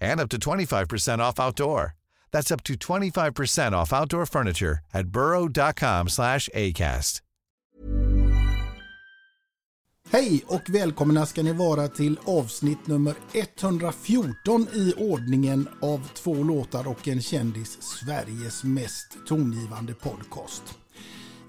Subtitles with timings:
[0.00, 1.94] and up to 25% off outdoor.
[2.32, 7.22] That's up to 25% off outdoor furniture at burrow.com slash ACAST.
[10.12, 16.88] Hej och välkomna ska ni vara till avsnitt nummer 114 i ordningen av två låtar
[16.88, 20.79] och en kändis, Sveriges mest tongivande podcast.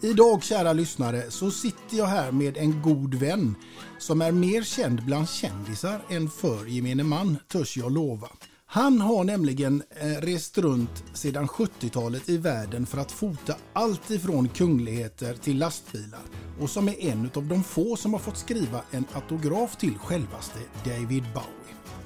[0.03, 3.55] Idag kära lyssnare så sitter jag här med en god vän
[3.99, 8.27] som är mer känd bland kändisar än för gemene man, törs jag lova.
[8.65, 14.47] Han har nämligen eh, rest runt sedan 70-talet i världen för att fota allt ifrån
[14.47, 16.23] kungligheter till lastbilar
[16.59, 20.59] och som är en av de få som har fått skriva en autograf till självaste
[20.85, 21.60] David Bowie.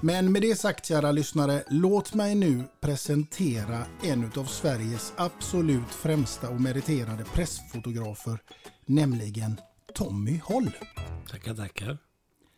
[0.06, 6.50] Men med det sagt kära lyssnare, låt mig nu presentera en av Sveriges absolut främsta
[6.50, 8.40] och meriterade pressfotografer,
[8.86, 9.60] nämligen
[9.94, 10.72] Tommy Holl.
[11.32, 11.98] Tackar, tackar.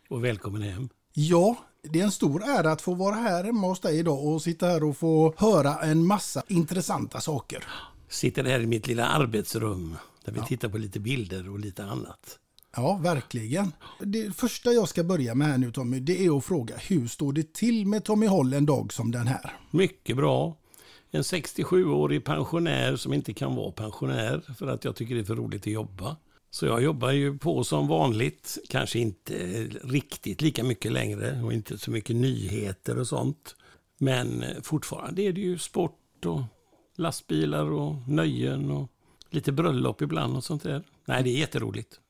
[0.08, 0.88] Och välkommen hem.
[1.12, 4.42] Ja, det är en stor ära att få vara här hemma hos dig idag och
[4.42, 7.64] sitta här och få höra en massa intressanta saker.
[8.08, 12.38] Sitter här i mitt lilla arbetsrum där vi tittar på lite bilder och lite annat.
[12.76, 13.72] Ja, verkligen.
[14.00, 17.32] Det första jag ska börja med här nu Tommy, det är att fråga hur står
[17.32, 19.52] det till med Tommy Holl en dag som den här?
[19.70, 20.56] Mycket bra.
[21.10, 25.36] En 67-årig pensionär som inte kan vara pensionär för att jag tycker det är för
[25.36, 26.16] roligt att jobba.
[26.50, 29.34] Så jag jobbar ju på som vanligt, kanske inte
[29.84, 33.56] riktigt lika mycket längre och inte så mycket nyheter och sånt.
[33.98, 36.40] Men fortfarande är det ju sport och
[36.96, 38.90] lastbilar och nöjen och
[39.30, 40.82] lite bröllop ibland och sånt där.
[41.04, 42.00] Nej, det är jätteroligt.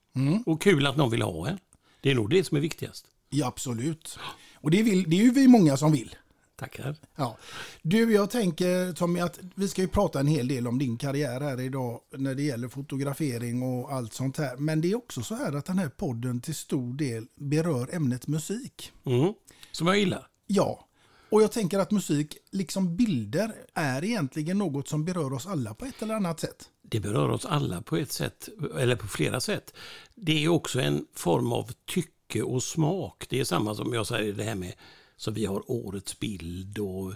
[0.46, 1.58] Och kul att någon vill ha en.
[2.00, 3.06] Det är nog det som är viktigast.
[3.28, 4.19] Ja, absolut.
[4.54, 6.16] Och det, vill, det är ju vi många som vill.
[6.56, 6.96] Tackar.
[7.16, 7.36] Ja.
[7.82, 11.41] Du, jag tänker Tommy att vi ska ju prata en hel del om din karriär
[11.41, 14.56] här idag när det gäller fotografering och allt sånt här.
[14.56, 18.26] Men det är också så här att den här podden till stor del berör ämnet
[18.26, 18.92] musik.
[19.04, 19.32] Mm.
[19.72, 20.26] Som jag gillar.
[20.47, 20.88] Ja,
[21.30, 25.84] och jag tänker att musik, liksom bilder, är egentligen något som berör oss alla på
[25.84, 26.68] ett eller annat sätt.
[26.91, 29.75] Det berör oss alla på ett sätt, eller på flera sätt.
[30.15, 33.26] Det är också en form av tycke och smak.
[33.28, 34.75] Det är samma som jag säger det här med
[35.16, 37.15] så vi har årets bild och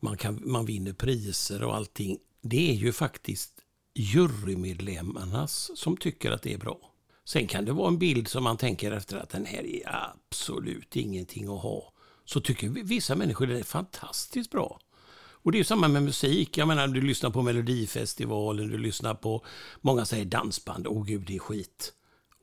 [0.00, 2.18] man, kan, man vinner priser och allting.
[2.42, 3.52] Det är ju faktiskt
[3.94, 6.90] jurymedlemmarnas som tycker att det är bra.
[7.24, 10.96] Sen kan det vara en bild som man tänker efter att den här är absolut
[10.96, 11.92] ingenting att ha.
[12.24, 14.80] Så tycker vissa människor det är fantastiskt bra.
[15.44, 16.58] Och det är ju samma med musik.
[16.58, 19.44] Jag menar, du lyssnar på Melodifestivalen, du lyssnar på,
[19.80, 21.92] många säger dansband, åh gud det är skit.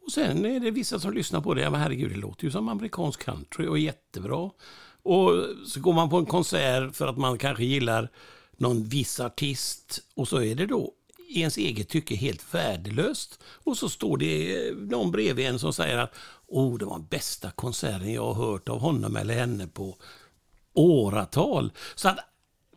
[0.05, 2.51] Och sen är det vissa som lyssnar på det, ja men herregud det låter ju
[2.51, 4.49] som amerikansk country och jättebra.
[5.03, 5.31] Och
[5.67, 8.09] så går man på en konsert för att man kanske gillar
[8.57, 10.93] någon viss artist och så är det då
[11.27, 13.39] i ens eget tycke helt värdelöst.
[13.43, 16.15] Och så står det eh, någon bredvid en som säger att
[16.47, 19.97] oh, det var den bästa konserten jag har hört av honom eller henne på
[20.73, 21.71] åratal.
[21.95, 22.30] Så att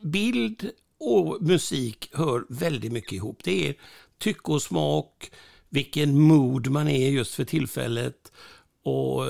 [0.05, 0.71] bild
[1.01, 3.41] och musik hör väldigt mycket ihop.
[3.45, 3.75] Det är
[4.19, 5.31] tycke och smak,
[5.69, 8.33] vilken mood man är just för tillfället
[8.85, 9.25] och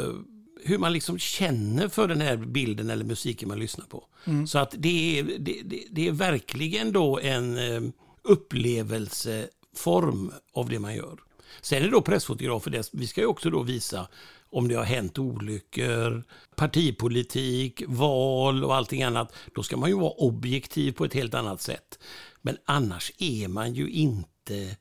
[0.64, 4.04] hur man liksom känner för den här bilden eller musiken man lyssnar på.
[4.46, 7.82] Så att det är, det, det, det är verkligen då en eh,
[8.22, 11.18] upplevelse form av det man gör.
[11.60, 14.08] Sen är det då pressfotografer, vi ska ju också då visa
[14.50, 16.24] om det har hänt olyckor,
[16.56, 19.32] partipolitik, val och allting annat.
[19.54, 21.98] Då ska man ju vara objektiv på ett helt annat sätt.
[22.42, 24.76] Men annars är man ju inte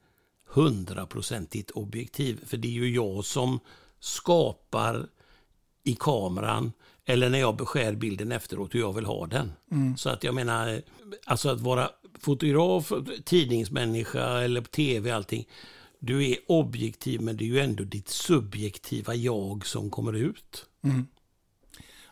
[0.47, 2.45] hundraprocentigt objektiv.
[2.45, 3.59] För det är ju jag som
[3.99, 5.07] skapar
[5.83, 6.71] i kameran
[7.05, 9.51] eller när jag beskär bilden efteråt hur jag vill ha den.
[9.71, 9.97] Mm.
[9.97, 10.81] Så att jag menar,
[11.25, 12.91] alltså att vara fotograf,
[13.25, 15.47] tidningsmänniska eller på tv allting.
[16.05, 20.65] Du är objektiv men det är ju ändå ditt subjektiva jag som kommer ut.
[20.83, 21.07] Mm.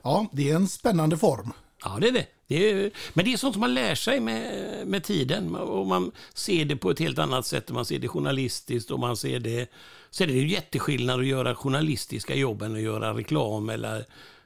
[0.03, 1.53] Ja, det är en spännande form.
[1.83, 2.27] Ja, det är det.
[2.47, 5.55] det är, men det är sånt som man lär sig med, med tiden.
[5.55, 7.71] Och man ser det på ett helt annat sätt.
[7.71, 9.71] Man ser det journalistiskt och man ser det...
[10.09, 14.05] Så är det ju jätteskillnad att göra journalistiska jobb än att göra reklam eller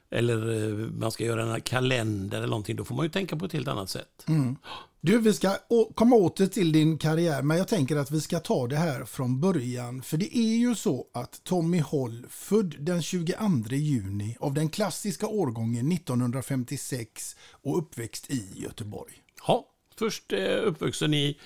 [0.09, 3.45] eller eh, man ska göra en kalender eller någonting, då får man ju tänka på
[3.45, 4.25] ett helt annat sätt.
[4.27, 4.55] Mm.
[5.01, 5.57] Du, vi ska
[5.95, 9.41] komma åter till din karriär, men jag tänker att vi ska ta det här från
[9.41, 10.01] början.
[10.01, 13.35] För det är ju så att Tommy Holl, född den 22
[13.69, 19.13] juni av den klassiska årgången 1956 och uppväxt i Göteborg.
[19.47, 19.65] Ja,
[19.99, 21.37] först eh, uppvuxen i,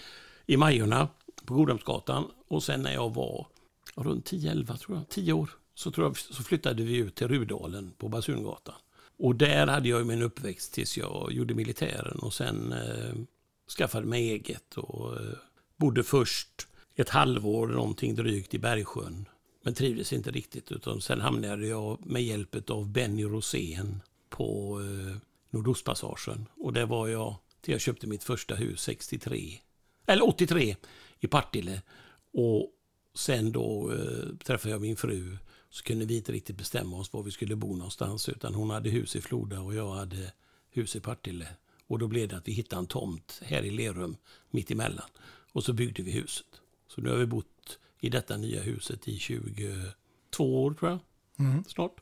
[0.45, 1.07] i Majorna
[1.45, 3.47] på Godhemsgatan och sen när jag var
[3.95, 7.91] runt 10-11 tror jag, 10 år, så, tror jag, så flyttade vi ut till Rudalen
[7.97, 8.75] på Basungatan.
[9.17, 13.13] Och där hade jag min uppväxt tills jag gjorde militären och sen eh,
[13.77, 15.33] skaffade mig eget och eh,
[15.77, 19.25] bodde först ett halvår någonting drygt i Bergsjön.
[19.63, 25.17] Men trivdes inte riktigt utan sen hamnade jag med hjälp av Benny Rosén på eh,
[25.49, 26.45] Nordostpassagen.
[26.57, 29.59] Och där var jag till jag köpte mitt första hus 63,
[30.05, 30.75] eller 83
[31.19, 31.81] i Partille.
[32.33, 32.71] Och
[33.13, 35.37] sen då eh, träffade jag min fru
[35.69, 38.29] så kunde vi inte riktigt bestämma oss var vi skulle bo någonstans.
[38.29, 40.31] Utan hon hade hus i Floda och jag hade
[40.69, 41.47] hus i Partille.
[41.87, 44.17] Och då blev det att vi hittade en tomt här i Lerum
[44.51, 45.09] mitt emellan.
[45.51, 46.45] Och så byggde vi huset.
[46.87, 50.99] Så nu har vi bott i detta nya huset i 22 år tror jag.
[51.39, 51.63] Mm.
[51.67, 51.95] Snart.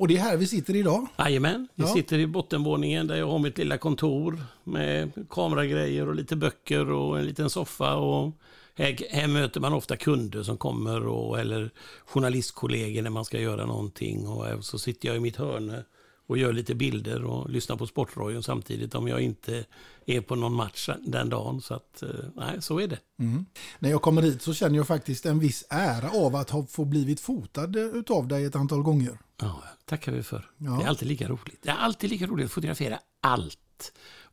[0.00, 1.06] Och det är här vi sitter idag?
[1.18, 1.88] Jajamän, vi ja.
[1.88, 7.18] sitter i bottenvåningen där jag har mitt lilla kontor med kameragrejer och lite böcker och
[7.18, 8.32] en liten soffa och
[8.80, 11.70] här, här, möter man ofta kunder som kommer och, eller
[12.04, 14.26] journalistkollegor när man ska göra någonting.
[14.26, 15.82] Och så sitter jag i mitt hörn
[16.26, 19.64] och gör lite bilder och lyssnar på Sportradion samtidigt om jag inte
[20.06, 21.60] är på någon match den dagen.
[21.60, 22.98] Så att, eh, nej, så är det.
[23.18, 23.46] Mm.
[23.78, 26.84] När jag kommer hit så känner jag faktiskt en viss ära av att ha få
[26.84, 27.76] blivit fotad
[28.08, 29.18] av dig ett antal gånger.
[29.40, 30.50] Ja, tackar vi för.
[30.56, 30.70] Ja.
[30.70, 31.62] Det är alltid lika roligt.
[31.62, 33.58] Det är alltid lika roligt att fotografera allt.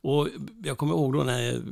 [0.00, 0.28] Och
[0.64, 1.62] jag kommer ihåg då när,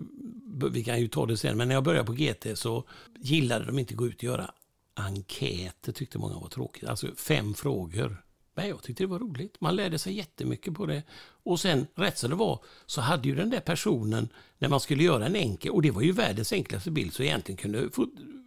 [0.70, 2.84] vi kan ju ta det sen, men när jag började på GT så
[3.20, 4.50] gillade de inte att gå ut och göra
[4.94, 6.88] enkäter, tyckte många var tråkigt.
[6.88, 8.22] Alltså fem frågor.
[8.54, 9.60] Men jag tyckte det var roligt.
[9.60, 11.02] Man lärde sig jättemycket på det.
[11.42, 14.28] Och sen, rätt som det var, så hade ju den där personen,
[14.58, 17.56] när man skulle göra en enkel, och det var ju världens enklaste bild, så egentligen
[17.56, 17.88] kunde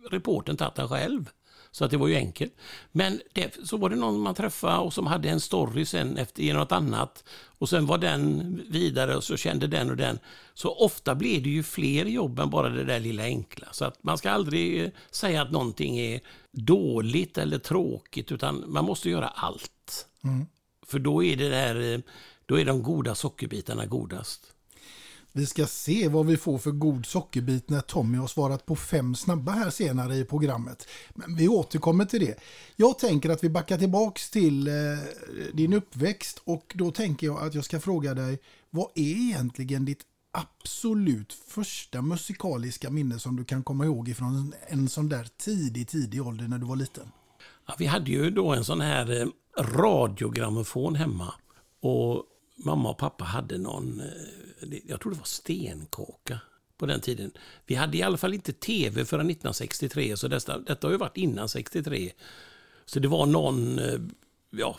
[0.09, 1.29] reporten tagit den själv.
[1.79, 2.53] Så att det var ju enkelt.
[2.91, 6.43] Men det, så var det någon man träffade och som hade en story sen efter
[6.43, 7.23] i något annat.
[7.59, 10.19] Och sen var den vidare och så kände den och den.
[10.53, 13.67] Så ofta blir det ju fler jobb än bara det där lilla enkla.
[13.71, 16.21] Så att man ska aldrig säga att någonting är
[16.51, 20.07] dåligt eller tråkigt utan man måste göra allt.
[20.23, 20.45] Mm.
[20.85, 22.01] För då är det där,
[22.45, 24.41] då är de goda sockerbitarna godast.
[25.31, 29.15] Vi ska se vad vi får för god sockerbit när Tommy har svarat på fem
[29.15, 30.87] snabba här senare i programmet.
[31.15, 32.39] Men vi återkommer till det.
[32.75, 34.73] Jag tänker att vi backar tillbaks till eh,
[35.53, 40.01] din uppväxt och då tänker jag att jag ska fråga dig vad är egentligen ditt
[40.31, 46.27] absolut första musikaliska minne som du kan komma ihåg ifrån en sån där tidig, tidig
[46.27, 47.11] ålder när du var liten?
[47.67, 49.27] Ja, vi hade ju då en sån här eh,
[49.63, 51.33] radiogrammofon hemma
[51.81, 52.23] och
[52.63, 56.39] mamma och pappa hade någon, eh, jag tror det var stenkaka
[56.77, 57.31] på den tiden.
[57.65, 61.17] Vi hade i alla fall inte tv förrän 1963, så detta, detta har ju varit
[61.17, 62.11] innan 63.
[62.85, 63.99] Så det var någon, eh,
[64.49, 64.77] ja,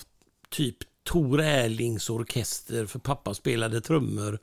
[0.48, 4.38] typ Tor Erlings orkester, för pappa spelade trummor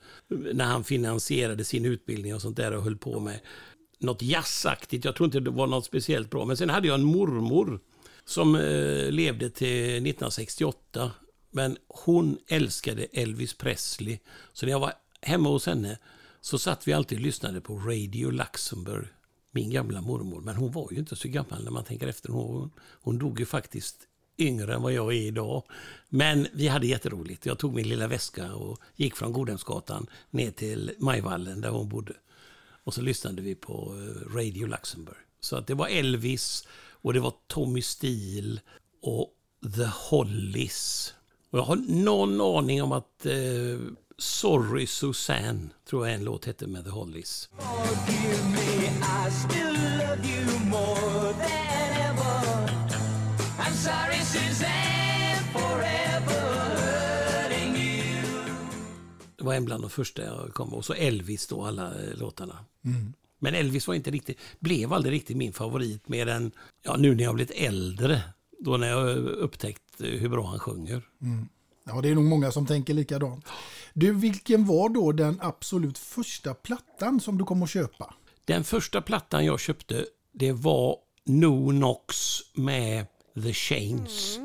[0.54, 3.40] när han finansierade sin utbildning och sånt där och höll på med
[4.00, 5.06] något jazzaktigt.
[5.06, 6.46] Jag tror inte det var något speciellt bra.
[6.46, 7.80] Men sen hade jag en mormor
[8.26, 11.12] som eh, levde till 1968
[11.58, 14.20] men hon älskade Elvis Presley.
[14.54, 15.98] Så när jag var hemma hos henne
[16.42, 19.08] så satt vi alltid och lyssnade på Radio Luxemburg.
[19.52, 20.42] Min gamla mormor.
[20.42, 22.30] Men hon var ju inte så gammal när man tänker efter.
[22.30, 23.98] Hon, hon dog ju faktiskt
[24.38, 25.64] yngre än vad jag är idag.
[26.10, 27.46] Men vi hade jätteroligt.
[27.46, 32.14] Jag tog min lilla väska och gick från Godhemsgatan ner till Majvallen där hon bodde.
[32.84, 35.18] Och så lyssnade vi på eh, Radio Luxemburg.
[35.40, 38.62] Så att det var Elvis och det var Tommy Steele
[39.02, 39.34] och
[39.76, 41.14] The Hollies.
[41.50, 43.80] Och jag har någon aning om att eh,
[44.18, 47.50] Sorry Susanne, tror jag en låt hette med The Hollies.
[59.38, 62.66] Det var en bland de första jag kom Och så Elvis då, alla eh, låtarna.
[63.40, 66.52] Men Elvis var inte riktigt, blev aldrig riktigt min favorit mer än
[66.84, 68.22] ja, nu när jag blivit äldre.
[68.60, 71.02] Då när jag upptäckt hur bra han sjunger.
[71.84, 73.46] Ja, det är nog många som tänker likadant.
[73.94, 78.14] Du, vilken var då den absolut första plattan som du kom att köpa?
[78.46, 82.16] Den första plattan jag köpte, det var No Nox
[82.54, 83.06] med
[83.44, 84.40] The Chains.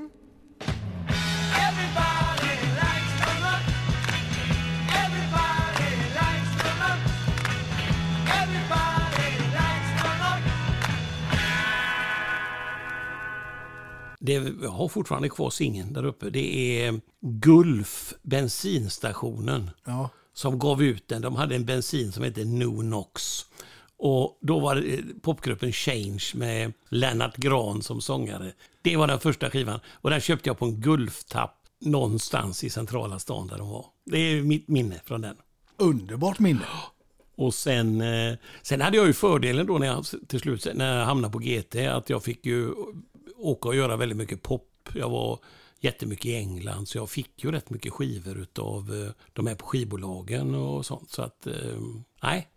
[14.25, 16.31] Det jag har fortfarande kvar singeln där uppe.
[16.31, 21.23] Det är Gulf bensinstationen Ja, som gav ut den.
[21.23, 23.47] De hade en bensin som hette No Nox.
[23.97, 28.53] Och då var det popgruppen Change med Lennart Gran som sångare.
[28.83, 29.81] Det var den första skivan.
[29.87, 33.87] Och den köpte jag på en Gulftapp någonstans i centrala stan där de var.
[34.05, 35.37] Det är mitt minne från den.
[35.77, 36.67] underbart minne.
[37.37, 41.07] Och sen, eh, sen hade jag ju fördelen då när jag till slut när jag
[41.07, 42.75] hamnade på GT att jag fick ju
[43.43, 44.89] åka och göra väldigt mycket pop.
[44.95, 45.39] Jag var
[45.81, 49.67] jättemycket i England så jag fick ju rätt mycket skivor utav eh, de här på
[49.67, 51.11] skivbolagen och sånt.
[51.11, 51.81] Så att, eh,
[52.23, 52.49] nej,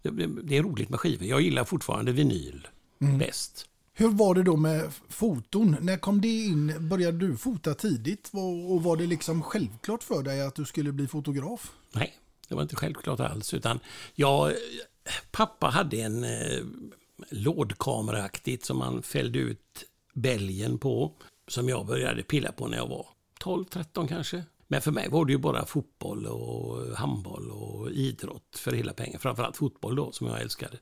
[0.44, 1.27] det, är roligt med skivor.
[1.27, 2.68] Jag gillar fortfarande vinyl
[3.00, 3.65] bäst.
[3.94, 5.77] Hur var det då med foton?
[5.82, 6.89] När kom det in?
[6.89, 8.30] Började du fota tidigt?
[8.34, 11.72] Och och var det liksom självklart för dig att du skulle bli fotograf?
[11.92, 12.13] Nej,
[12.48, 13.54] det var inte självklart alls.
[13.54, 13.80] Utan
[14.15, 14.54] jag,
[15.32, 16.63] pappa hade en eh,
[17.30, 19.84] lådkameraaktigt som man fällde ut
[20.16, 21.12] bälgen på.
[21.48, 23.08] Som jag började pilla på när jag var
[23.40, 24.44] 12-13 kanske.
[24.68, 29.20] Men för mig var det ju bara fotboll och handboll och idrott för hela pengen.
[29.20, 30.78] Framförallt fotboll då som jag älskade.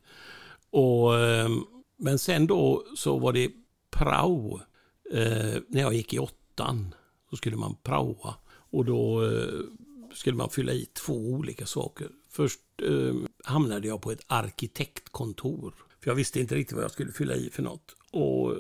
[0.70, 1.64] Och, ehm,
[1.98, 3.52] men sen då så var det
[3.90, 4.62] prao.
[5.12, 6.96] Eh, när jag gick i åttan
[7.30, 8.36] så skulle man praoa.
[8.50, 9.60] Och då eh,
[10.14, 12.10] skulle man fylla i två olika saker.
[12.30, 13.14] Först eh,
[13.44, 15.74] hamnade jag på ett arkitektkontor.
[16.00, 17.96] För jag visste inte riktigt vad jag skulle fylla i för något.
[18.12, 18.56] Och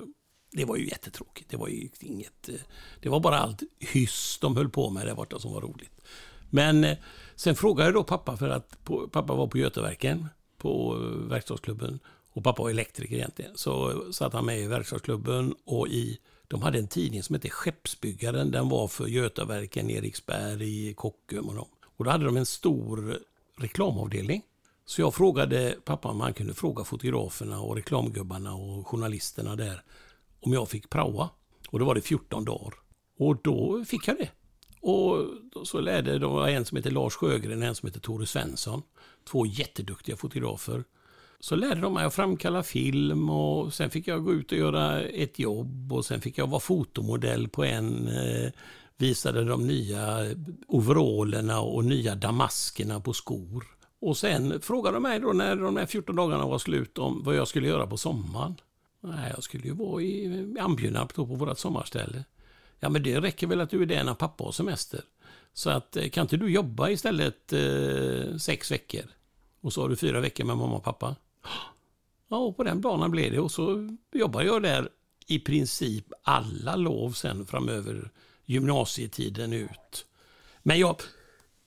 [0.53, 1.49] det var ju jättetråkigt.
[1.49, 2.49] Det var ju inget...
[2.49, 2.55] Eh,
[2.99, 6.01] det var bara allt hyss de höll på med där borta som var roligt.
[6.49, 6.97] Men eh,
[7.35, 8.77] sen frågade jag då pappa, för att
[9.11, 11.99] pappa var på Götaverken, på eh, verkstadsklubben.
[12.33, 13.51] Och pappa var elektriker egentligen.
[13.57, 16.19] Så satt han med i verkstadsklubben och i...
[16.47, 18.51] De hade en tidning som hette Skeppsbyggaren.
[18.51, 21.67] Den var för Götaverken, Eriksberg, Kockum och dem.
[21.97, 23.19] Och då hade de en stor
[23.57, 24.41] reklamavdelning.
[24.85, 29.83] Så jag frågade pappa om han kunde fråga fotograferna och reklamgubbarna och journalisterna där
[30.45, 31.29] om jag fick praoa.
[31.69, 32.73] Och då var det 14 dagar.
[33.19, 34.29] Och då fick jag det.
[34.81, 35.27] Och
[35.67, 38.81] så lärde de en som heter Lars Sjögren och en som heter Tore Svensson.
[39.29, 40.83] Två jätteduktiga fotografer.
[41.39, 45.01] Så lärde de mig att framkalla film och sen fick jag gå ut och göra
[45.01, 48.51] ett jobb och sen fick jag vara fotomodell på en eh,
[48.97, 50.19] visade de nya
[50.67, 53.65] overallerna och nya damaskerna på skor.
[54.01, 57.35] Och sen frågade de mig då när de här 14 dagarna var slut om vad
[57.35, 58.55] jag skulle göra på sommaren.
[59.03, 62.23] Nej, jag skulle ju vara i Ambjörnarp då på vårt sommarställe.
[62.79, 65.01] Ja, men det räcker väl att du är där när pappa har semester.
[65.53, 69.03] Så att eh, kan inte du jobba istället eh, sex veckor?
[69.61, 71.15] Och så har du fyra veckor med mamma och pappa.
[72.29, 73.39] Ja, och på den banan blev det.
[73.39, 74.89] Och så jobbar jag där
[75.27, 78.11] i princip alla lov sen framöver
[78.45, 80.05] gymnasietiden ut.
[80.63, 80.95] Men jag,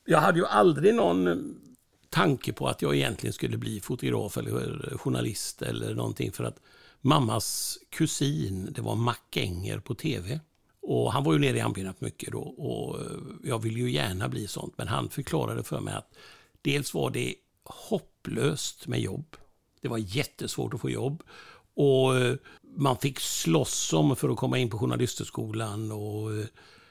[0.04, 1.36] jag hade ju aldrig någon eh,
[2.08, 6.32] tanke på att jag egentligen skulle bli fotograf eller journalist eller någonting.
[6.32, 6.60] För att
[7.00, 10.40] mammas kusin, det var Mac Enger på tv.
[10.82, 13.06] Och han var ju nere i Ambynat mycket då och eh,
[13.44, 14.74] jag ville ju gärna bli sånt.
[14.78, 16.14] Men han förklarade för mig att
[16.62, 17.34] dels var det
[17.64, 19.36] hopplöst med jobb.
[19.80, 21.22] Det var jättesvårt att få jobb.
[21.74, 22.36] Och eh,
[22.76, 25.92] man fick slåss om för att komma in på journalisthögskolan.
[25.92, 26.46] Och eh,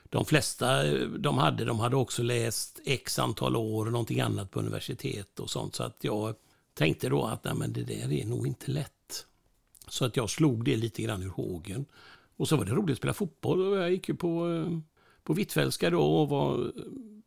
[0.09, 4.59] de flesta de hade, de hade också läst x antal år och någonting annat på
[4.59, 5.75] universitet och sånt.
[5.75, 6.35] Så att jag
[6.73, 8.94] tänkte då att nej, men det där är nog inte lätt.
[9.87, 11.85] Så att jag slog det lite grann ur hågen.
[12.37, 13.77] Och så var det roligt att spela fotboll.
[13.77, 14.79] Jag gick ju på, eh,
[15.23, 16.71] på Hvitfeldtska då och var,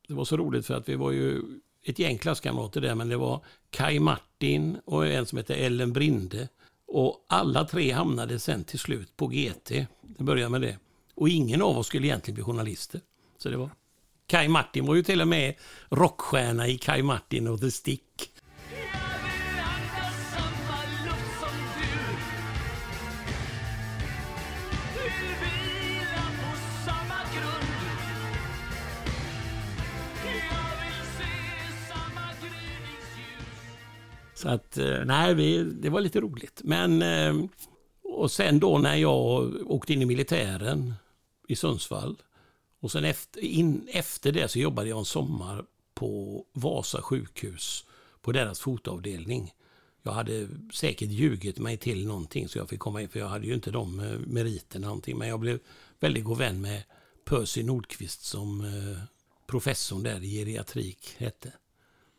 [0.09, 1.43] det var så roligt för att vi var ju
[1.85, 6.49] ett gäng klasskamrater där, men det var Kai Martin och en som hette Ellen Brinde.
[6.87, 9.87] Och alla tre hamnade sen till slut på GT.
[10.03, 10.79] Det började med det.
[11.15, 13.01] Och ingen av oss skulle egentligen bli journalister.
[13.39, 13.71] Så det var...
[14.27, 15.55] Kai Martin var ju till och med
[15.89, 18.33] rockstjärna i Kai Martin och The Stick.
[34.39, 36.61] Så att, eh, nej, vi, det var lite roligt.
[36.65, 37.45] Men, eh,
[38.03, 40.95] och sen då när jag åkte in i militären
[41.49, 42.17] i Sundsvall.
[42.81, 45.65] Och sen efter, in, efter det så jobbade jag en sommar
[45.95, 47.85] på Vasa sjukhus
[48.21, 49.53] på deras fotavdelning.
[50.03, 53.47] Jag hade säkert ljugit mig till någonting så jag fick komma in, för jag hade
[53.47, 55.19] ju inte de eh, meriterna någonting.
[55.19, 55.59] Men jag blev
[56.01, 56.83] väldigt god vän med
[57.25, 58.65] Percy Nordqvist som
[59.47, 61.53] professorn där i geriatrik hette.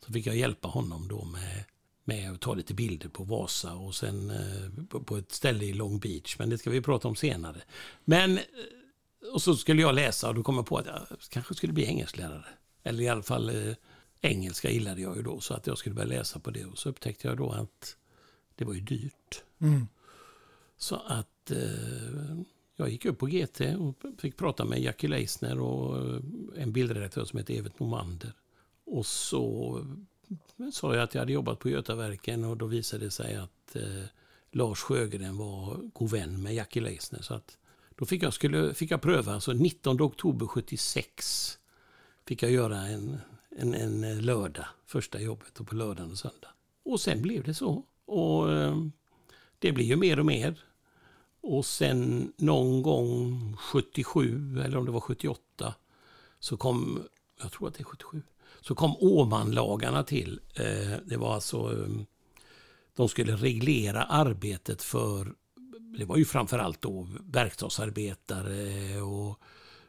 [0.06, 1.66] Så fick jag hjälpa honom då med,
[2.10, 6.00] med att ta lite bilder på Vasa och sen eh, på ett ställe i Long
[6.00, 6.36] Beach.
[6.40, 7.62] Men det ska vi prata om senare.
[8.06, 8.44] Men, eh,
[9.34, 11.86] och så skulle jag läsa och då kom jag på att jag kanske skulle bli
[11.86, 12.46] engelsklärare.
[12.84, 13.76] Eller i alla fall eh,
[14.22, 16.66] engelska gillade jag ju då så att jag skulle börja läsa på det.
[16.66, 17.96] Och så upptäckte jag då att
[18.56, 19.44] det var ju dyrt.
[19.62, 19.88] Mm.
[20.78, 22.38] Så att eh,
[22.76, 26.22] jag gick upp på GT och fick prata med Jackie Leisner och
[26.58, 28.34] en bildredaktör som heter Evert Nomander.
[28.86, 29.78] Och så
[30.74, 34.04] sa jag att jag hade jobbat på Götaverken och då visade det sig att eh,
[34.52, 37.22] Lars Sjögren var god vän med Jackie Leisner.
[37.22, 37.58] Så att
[37.96, 41.58] då fick jag, skulle, fick jag pröva, så 19 oktober 76
[42.28, 43.18] fick jag göra en,
[43.50, 46.50] en, en eh, lördag, första jobbet, och på lördagen och söndag.
[46.84, 47.84] Och sen blev det så.
[48.06, 48.78] Och eh,
[49.60, 50.64] det blir ju mer och mer.
[51.42, 55.76] Och sen någon gång 77, eller om det var 78,
[56.40, 57.04] så kom,
[57.42, 58.22] jag tror att det är 77,
[58.62, 60.40] så kom Åmanlagarna till.
[60.56, 62.06] Eh, det var alltså, ehm,
[62.96, 65.34] de skulle reglera arbetet för,
[65.98, 69.40] det var ju framförallt då verkstadsarbetare och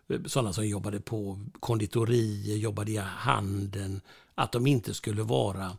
[0.08, 4.00] eh, sådana som jobbade på konditorier, jobbade i handeln,
[4.34, 5.76] att de inte skulle vara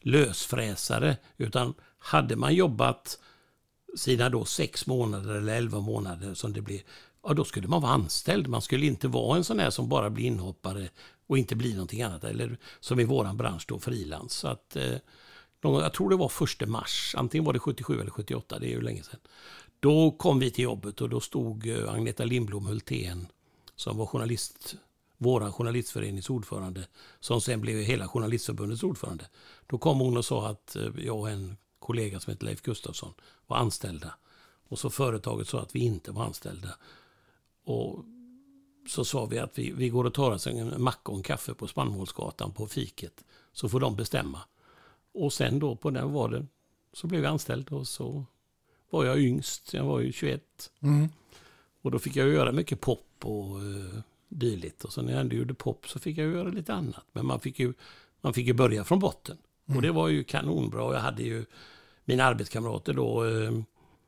[0.00, 3.18] lösfräsare, utan hade man jobbat
[3.96, 6.80] sina då sex månader eller elva månader som det blev.
[7.22, 8.48] ja då skulle man vara anställd.
[8.48, 10.88] Man skulle inte vara en sån här som bara blir inhoppare
[11.26, 12.24] och inte bli någonting annat.
[12.24, 14.32] Eller som i våran bransch då, frilans.
[14.32, 14.96] Så att, eh,
[15.60, 18.80] jag tror det var första mars, antingen var det 77 eller 78, det är ju
[18.80, 19.20] länge sedan.
[19.80, 23.26] Då kom vi till jobbet och då stod eh, Agneta Lindblom Hultén
[23.76, 24.76] som var journalist,
[25.18, 26.86] våran journalistförenings ordförande,
[27.20, 29.28] som sen blev hela journalistförbundets ordförande.
[29.66, 33.14] Då kom hon och sa att eh, jag och en kollega som heter Leif Gustafsson
[33.46, 34.14] var anställda.
[34.68, 36.68] Och så företaget sa att vi inte var anställda.
[37.64, 38.04] Och
[38.88, 41.54] så sa vi att vi, vi går och tar oss en macka och en kaffe
[41.54, 43.24] på Spannmålsgatan på fiket.
[43.52, 44.40] Så får de bestämma.
[45.12, 46.46] Och sen då på den var det
[46.92, 48.24] så blev jag anställd och så
[48.90, 49.74] var jag yngst.
[49.74, 50.70] Jag var ju 21.
[50.80, 51.08] Mm.
[51.82, 54.84] Och då fick jag göra mycket pop och uh, dylikt.
[54.84, 57.04] Och så när jag ändå gjorde pop så fick jag göra lite annat.
[57.12, 57.72] Men man fick ju,
[58.20, 59.38] man fick ju börja från botten.
[59.66, 59.76] Mm.
[59.76, 60.94] Och det var ju kanonbra.
[60.94, 61.44] Jag hade ju
[62.04, 63.60] mina arbetskamrater då, uh,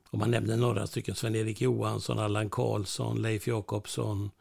[0.09, 4.31] om man nämner några stycken, Sven-Erik Johansson, Allan Karlsson, Leif Jakobsson,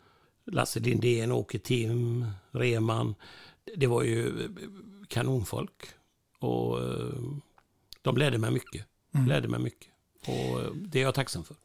[0.47, 3.15] Lasse Lindén, Åke Tim, Reman.
[3.77, 4.51] Det var ju eh,
[5.09, 5.89] kanonfolk.
[6.39, 6.79] Och
[8.03, 8.87] de lärde mig mycket.
[9.15, 9.27] Mm.
[9.27, 9.89] Lärde mig mycket.
[10.21, 11.57] Och det är jag tacksam för.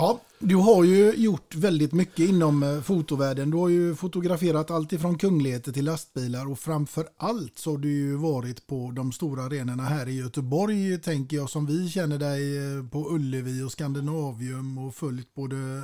[0.00, 3.50] Ja, du har ju gjort väldigt mycket inom eh, fotovärlden.
[3.50, 7.92] Du har ju fotograferat allt ifrån kungligheter till lastbilar och framför allt så har du
[7.92, 12.58] ju varit på de stora arenorna här i Göteborg tänker jag som vi känner dig
[12.58, 15.82] eh, på Ullevi och Skandinavium och följt både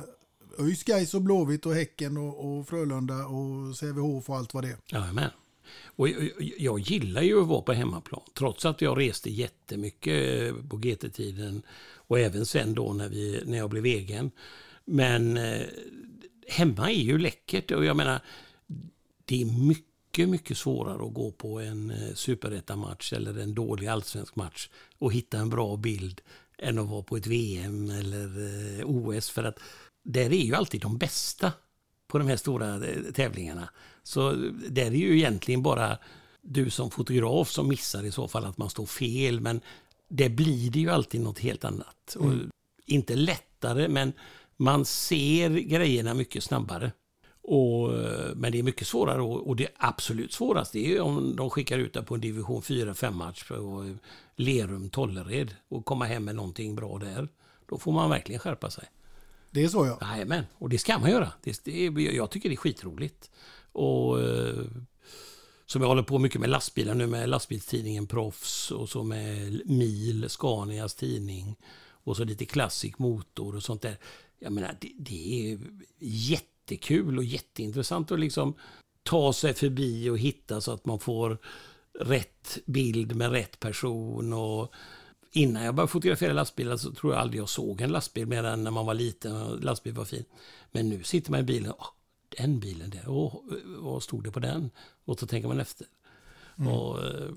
[0.59, 4.69] ÖIS, Gais och Blåvitt och Häcken och, och Frölunda och Sävehof och allt vad det
[4.69, 4.77] är.
[4.87, 5.29] Jajamän.
[5.85, 8.21] Och jag, jag gillar ju att vara på hemmaplan.
[8.33, 11.61] Trots att jag reste jättemycket eh, på GT-tiden
[11.95, 14.31] och även sen då när, vi, när jag blev egen.
[14.85, 15.67] Men eh,
[16.47, 18.21] hemma är ju läckert och jag menar
[19.25, 24.35] det är mycket, mycket svårare att gå på en eh, superettamatch eller en dålig allsvensk
[24.35, 26.21] match och hitta en bra bild
[26.57, 28.27] än att vara på ett VM eller
[28.79, 29.29] eh, OS.
[29.29, 29.59] För att
[30.05, 31.51] där är ju alltid de bästa
[32.07, 33.69] på de här stora eh, tävlingarna.
[34.03, 34.31] Så
[34.69, 35.97] där är ju egentligen bara
[36.41, 39.39] du som fotograf som missar i så fall att man står fel.
[39.39, 39.61] Men
[40.09, 42.15] det blir det ju alltid något helt annat.
[42.19, 42.29] Mm.
[42.29, 42.35] Och
[42.85, 44.13] inte lättare, men
[44.57, 46.91] man ser grejerna mycket snabbare.
[47.41, 47.91] Och,
[48.35, 51.93] men det är mycket svårare och, och det absolut svåraste är om de skickar ut
[51.93, 53.95] det på en division 4-5 match på
[54.35, 57.27] Lerum, Tollered och komma hem med någonting bra där.
[57.69, 58.83] Då får man verkligen skärpa sig.
[59.55, 59.97] Det är så ja.
[60.01, 61.31] Jajamän, och det ska man göra.
[61.43, 63.31] Det, det, jag tycker det är skitroligt.
[63.71, 64.63] Och eh,
[65.65, 70.29] som jag håller på mycket med lastbilar nu med lastbilstidningen Proffs och så med Mil,
[70.29, 71.55] Scanias tidning
[71.87, 73.97] och så lite klassik motor och sånt där.
[74.39, 75.59] Jag menar, det, det är
[75.99, 78.53] jättekul och jätteintressant att liksom
[79.03, 81.37] ta sig förbi och hitta så att man får
[81.99, 84.33] rätt bild med rätt person.
[84.33, 84.73] Och
[85.35, 88.63] innan jag började fotografera lastbilar så tror jag aldrig jag såg en lastbil mer än
[88.63, 90.25] när man var liten och lastbil var fin.
[90.71, 91.85] Men nu sitter man i bilen och
[92.37, 94.69] den bilen där, och vad stod det på den?
[95.05, 95.87] Och så tänker man efter.
[96.57, 96.71] Mm.
[96.71, 97.29] Och, eh,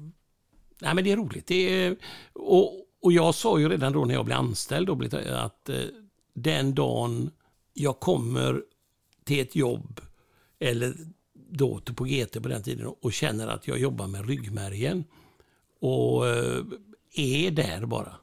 [0.81, 1.47] Nej, men det är roligt.
[1.47, 1.97] Det är,
[2.33, 5.83] och, och jag sa ju redan då när jag blev anställd då, att eh,
[6.35, 7.31] den dagen
[7.75, 8.63] jag kommer
[9.25, 10.01] till ett jobb
[10.59, 10.95] eller
[11.51, 15.05] då på GT på den tiden och känner att jag jobbar med ryggmärgen
[15.81, 16.65] och eh,
[17.19, 18.15] är där bara.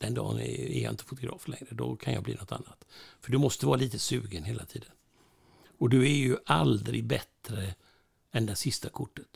[0.00, 1.66] Den dagen är jag inte fotograf längre.
[1.70, 2.84] Då kan jag bli något annat.
[3.20, 4.88] För du måste vara lite sugen hela tiden.
[5.78, 7.74] Och du är ju aldrig bättre
[8.32, 9.26] än det sista kortet.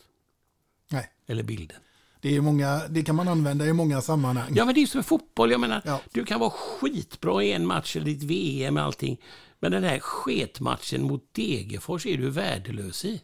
[0.90, 1.10] Nej.
[1.26, 1.76] Eller bilden.
[2.20, 4.52] Det, är många, det kan man använda i många sammanhang.
[4.56, 5.50] Ja, men det är som fotboll.
[5.50, 6.00] Jag menar, Ja.
[6.12, 9.20] du kan vara skitbra i en match eller i ett VM och allting.
[9.60, 13.22] Men den här sketmatchen mot Degerfors är du värdelös i.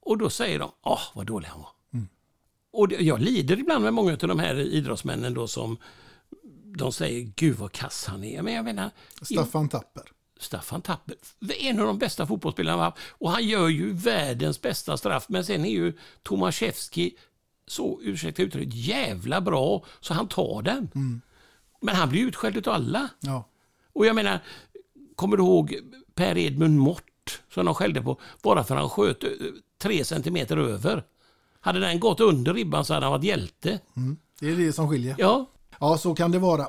[0.00, 1.70] Och då säger de, åh, vad dålig han var.
[2.72, 5.76] Och jag lider ibland med många av de här idrottsmännen då som
[6.76, 8.42] de säger, gud vad kass han är.
[8.42, 8.90] Men jag menar,
[9.22, 10.04] Staffan Tapper.
[10.40, 11.16] Staffan Tapper,
[11.58, 12.92] en av de bästa fotbollsspelarna.
[13.10, 15.26] Och han gör ju världens bästa straff.
[15.28, 17.14] Men sen är ju Tomaszewski
[17.66, 20.88] så, ursäkta uttrycket, jävla bra så han tar den.
[21.80, 23.08] Men han blir utskälld av alla.
[23.20, 23.44] Ja.
[23.92, 24.40] Och jag menar,
[25.14, 25.76] kommer du ihåg
[26.14, 29.30] Per Edmund Mort som de skällde på bara för han sköt eh,
[29.78, 31.04] tre centimeter över?
[31.60, 33.80] Hade den gått under ribban så hade han varit hjälte.
[34.40, 35.14] Det är det som skiljer.
[35.18, 35.46] Ja,
[35.80, 36.68] Ja, så kan det vara.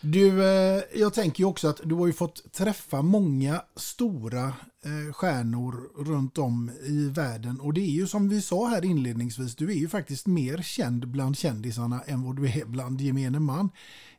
[0.00, 4.44] Du, eh, jag tänker ju också att du har ju fått träffa många stora
[4.84, 7.60] eh, stjärnor runt om i världen.
[7.60, 11.08] Och det är ju som vi sa här inledningsvis, du är ju faktiskt mer känd
[11.08, 13.70] bland kändisarna än vad du är bland gemene man.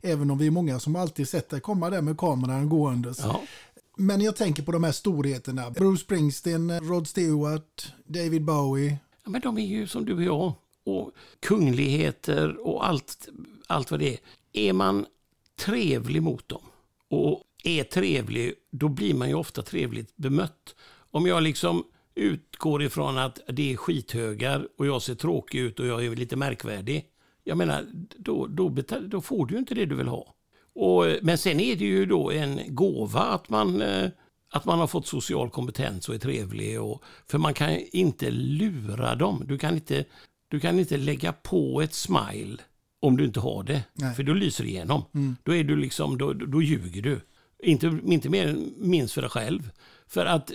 [0.02, 3.18] Även om vi är många som alltid sett dig komma där med kameran gåendes.
[3.18, 3.42] ja.
[3.98, 5.70] Men jag tänker på de här storheterna.
[5.70, 8.98] Bruce Springsteen, Rod Stewart, David Bowie.
[9.26, 10.52] Ja, men de är ju som du och jag.
[10.84, 13.28] Och kungligheter och allt,
[13.66, 14.18] allt vad det är.
[14.52, 15.06] Är man
[15.58, 16.62] trevlig mot dem
[17.08, 20.74] och är trevlig, då blir man ju ofta trevligt bemött.
[21.10, 21.84] Om jag liksom
[22.14, 26.36] utgår ifrån att det är skithögar och jag ser tråkig ut och jag är lite
[26.36, 27.04] märkvärdig.
[27.44, 27.84] Jag menar,
[28.16, 30.34] då, då, betal, då får du ju inte det du vill ha.
[30.74, 34.10] Och, men sen är det ju då en gåva att man, eh,
[34.56, 36.80] att man har fått social kompetens och är trevlig.
[36.80, 39.44] Och, för man kan inte lura dem.
[39.46, 40.04] Du kan inte,
[40.48, 42.56] du kan inte lägga på ett smile
[43.00, 43.82] om du inte har det.
[43.92, 44.14] Nej.
[44.14, 45.02] För då lyser det igenom.
[45.42, 47.20] Då, är du liksom, då, då ljuger du.
[47.62, 49.70] Inte, inte mer, minst för dig själv.
[50.06, 50.52] För att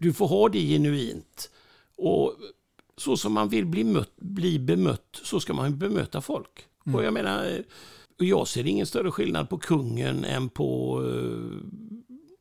[0.00, 1.50] du får ha det genuint.
[1.96, 2.36] Och
[2.96, 6.66] så som man vill bli, mött, bli bemött, så ska man bemöta folk.
[6.94, 7.60] Och jag menar, eh,
[8.16, 11.60] jag ser ingen större skillnad på kungen än på uh,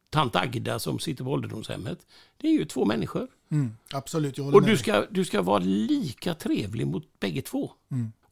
[0.09, 1.99] tant Agda som sitter på ålderdomshemmet.
[2.37, 3.27] Det är ju två människor.
[3.51, 7.41] Mm, absolut, jag håller Och med du ska, du ska vara lika trevlig mot bägge
[7.41, 7.71] två.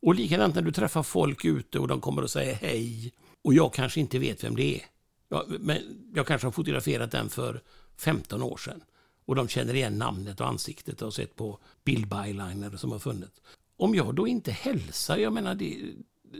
[0.01, 3.13] Och likadant när du träffar folk ute och de kommer och säger hej.
[3.43, 4.81] Och jag kanske inte vet vem det är.
[5.29, 5.77] Ja, men
[6.13, 7.61] jag kanske har fotograferat den för
[7.97, 8.81] 15 år sedan.
[9.25, 13.41] Och de känner igen namnet och ansiktet och har sett på bildbyliner som har funnits.
[13.77, 15.77] Om jag då inte hälsar, jag menar, det,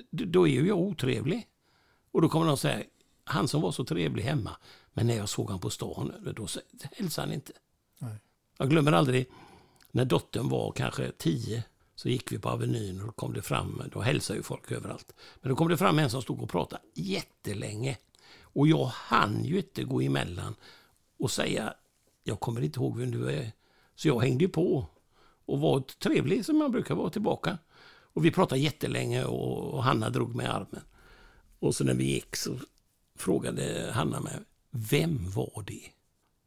[0.10, 1.48] då är ju jag otrevlig.
[2.12, 2.84] Och då kommer de säga,
[3.24, 4.58] han som var så trevlig hemma,
[4.98, 6.48] men när jag såg han på stan, då
[6.92, 7.52] hälsade han inte.
[8.00, 8.16] Nej.
[8.58, 9.30] Jag glömmer aldrig
[9.92, 11.64] när dottern var kanske tio
[11.96, 15.14] så gick vi på Avenyn och då kom det fram, då hälsade ju folk överallt.
[15.42, 17.98] Men då kom det fram en som stod och pratade jättelänge.
[18.42, 20.56] Och jag hann ju inte gå emellan
[21.20, 21.74] och säga,
[22.24, 23.52] jag kommer inte ihåg vem du är.
[23.96, 24.88] Så jag hängde på
[25.46, 27.58] och var trevlig som man brukar vara tillbaka.
[28.14, 30.84] Och vi pratade jättelänge och och Hanna drog mig i armen.
[31.60, 32.60] Och så när vi gick så
[33.16, 34.34] frågade Hanna mig,
[34.72, 35.84] vem var det?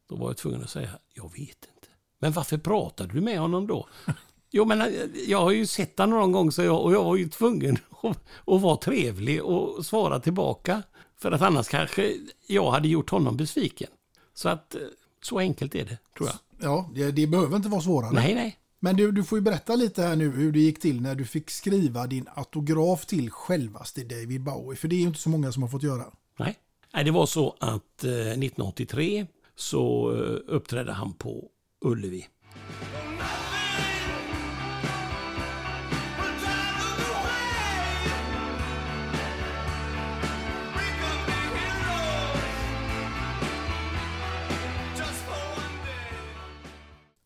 [0.08, 1.88] Då var jag tvungen att säga, jag vet inte.
[2.18, 3.88] Men varför pratade du med honom då?
[4.52, 4.86] Jo, men eh,
[5.26, 8.24] jag har ju sett honom någon gång så jag, och jag var ju tvungen att,
[8.46, 10.82] att vara trevlig och svara tillbaka.
[11.18, 12.14] För att annars kanske
[12.46, 13.90] jag hade gjort honom besviken.
[14.34, 14.80] Så att eh,
[15.22, 16.38] så enkelt är det, tror jag.
[16.62, 18.12] Ja, det, det behöver inte vara svårare.
[18.12, 18.56] Nej, nej.
[18.80, 21.24] Men du, du får ju berätta lite här nu hur det gick till när du
[21.24, 24.76] fick skriva din autograf till självaste David Bowie.
[24.76, 26.04] För det är ju inte så många som har fått göra.
[26.38, 26.58] Nej.
[26.94, 31.48] Nej, det var så att eh, 1983 så eh, uppträdde han på
[31.84, 32.26] Ullevi.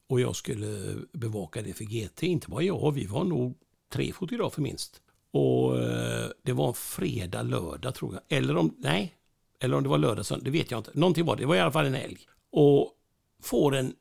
[0.08, 2.22] Och jag skulle bevaka det för GT.
[2.22, 3.54] Inte bara jag, vi var nog
[3.92, 5.00] tre fotografer minst.
[5.30, 8.38] Och eh, det var en fredag, lördag tror jag.
[8.38, 9.14] Eller om, nej,
[9.64, 10.90] eller om det var lördag, söndag, det vet jag inte.
[10.94, 12.18] Någonting var det, det var i alla fall en älg.
[12.52, 12.92] Och
[13.42, 13.94] får en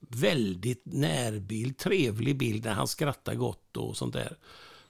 [0.00, 4.36] väldigt närbild, trevlig bild när han skrattar gott och sånt där.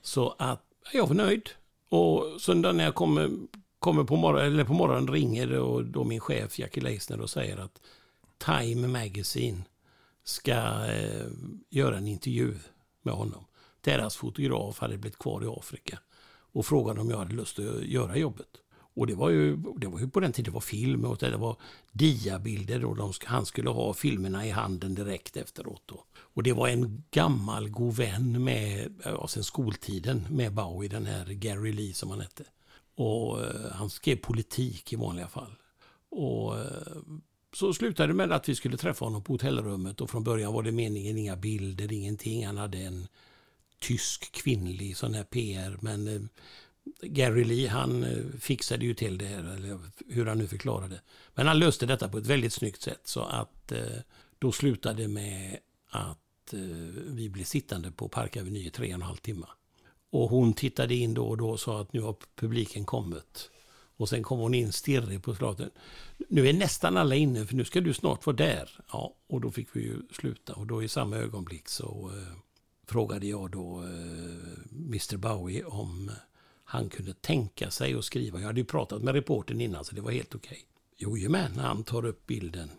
[0.00, 1.48] Så att jag var nöjd.
[1.88, 3.30] Och söndag när jag kommer,
[3.78, 7.56] kommer på, morgon, eller på morgonen ringer och då min chef Jackie Leisner och säger
[7.56, 7.80] att
[8.38, 9.62] Time Magazine
[10.24, 10.52] ska
[10.86, 11.26] eh,
[11.70, 12.54] göra en intervju
[13.02, 13.44] med honom
[13.86, 15.98] deras fotograf hade blivit kvar i Afrika
[16.52, 18.48] och frågade om jag hade lust att göra jobbet.
[18.96, 21.36] Och det var ju, det var ju på den tiden det var film och det
[21.36, 21.56] var
[21.92, 25.82] diabilder och de, han skulle ha filmerna i handen direkt efteråt.
[25.86, 26.04] Då.
[26.18, 31.26] Och det var en gammal god vän med, ja, sen skoltiden med Bowie, den här
[31.26, 32.44] Gary Lee som han hette.
[32.94, 35.56] Och eh, han skrev politik i vanliga fall.
[36.10, 36.96] Och eh,
[37.52, 40.62] så slutade det med att vi skulle träffa honom på hotellrummet och från början var
[40.62, 42.46] det meningen inga bilder, ingenting.
[42.46, 43.06] Han hade en
[43.78, 46.20] tysk kvinnlig sån här PR men eh,
[47.02, 51.00] Gary Lee han eh, fixade ju till det här, eller hur han nu förklarade.
[51.34, 53.80] Men han löste detta på ett väldigt snyggt sätt så att eh,
[54.38, 55.58] då slutade det med
[55.90, 56.60] att eh,
[57.06, 59.46] vi blev sittande på Park Avenue i tre och en halv timme.
[60.10, 63.50] Och hon tittade in då och då och sa att nu har publiken kommit.
[63.96, 65.70] Och sen kom hon in stirrig på slaten.
[66.28, 68.70] Nu är nästan alla inne för nu ska du snart vara där.
[68.92, 72.36] Ja, och då fick vi ju sluta och då i samma ögonblick så eh,
[72.86, 73.88] frågade jag då eh,
[74.72, 76.10] Mr Bowie om
[76.68, 78.40] han kunde tänka sig att skriva.
[78.40, 80.50] Jag hade ju pratat med reporten innan så det var helt okej.
[80.50, 80.64] Okay.
[80.96, 82.70] Jojomän, han tar upp bilden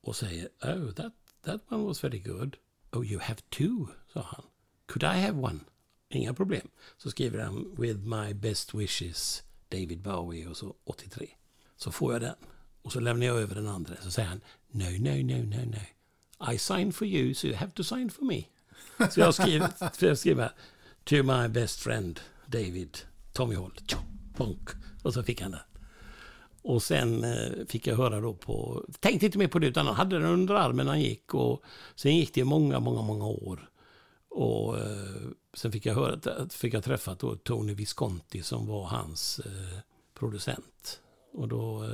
[0.00, 1.12] och säger Oh, that,
[1.44, 2.56] that one was very good.
[2.92, 4.44] Oh, you have two, sa han.
[4.86, 5.60] Could I have one?
[6.08, 6.68] Inga problem.
[6.96, 11.28] Så skriver han With my best wishes David Bowie och så 83.
[11.76, 12.36] Så får jag den.
[12.82, 13.96] Och så lämnar jag över den andra.
[14.02, 16.52] Så säger han No, no, no, no, no.
[16.52, 18.44] I sign for you so you have to sign for me.
[19.10, 20.52] Så jag skriver, jag skriver
[21.04, 22.98] To my best friend David
[23.34, 23.72] Tommy Hall.
[24.36, 24.68] Bonk.
[25.02, 25.60] Och så fick han den.
[26.62, 28.84] Och sen eh, fick jag höra då på...
[29.00, 31.34] Tänkte inte mer på det utan han hade den under armen när han gick.
[31.34, 31.62] Och
[31.94, 33.70] sen gick det många, många, många år.
[34.28, 39.38] Och eh, sen fick jag höra, fick jag träffa då Tony Visconti som var hans
[39.38, 39.78] eh,
[40.14, 41.00] producent.
[41.32, 41.88] Och då,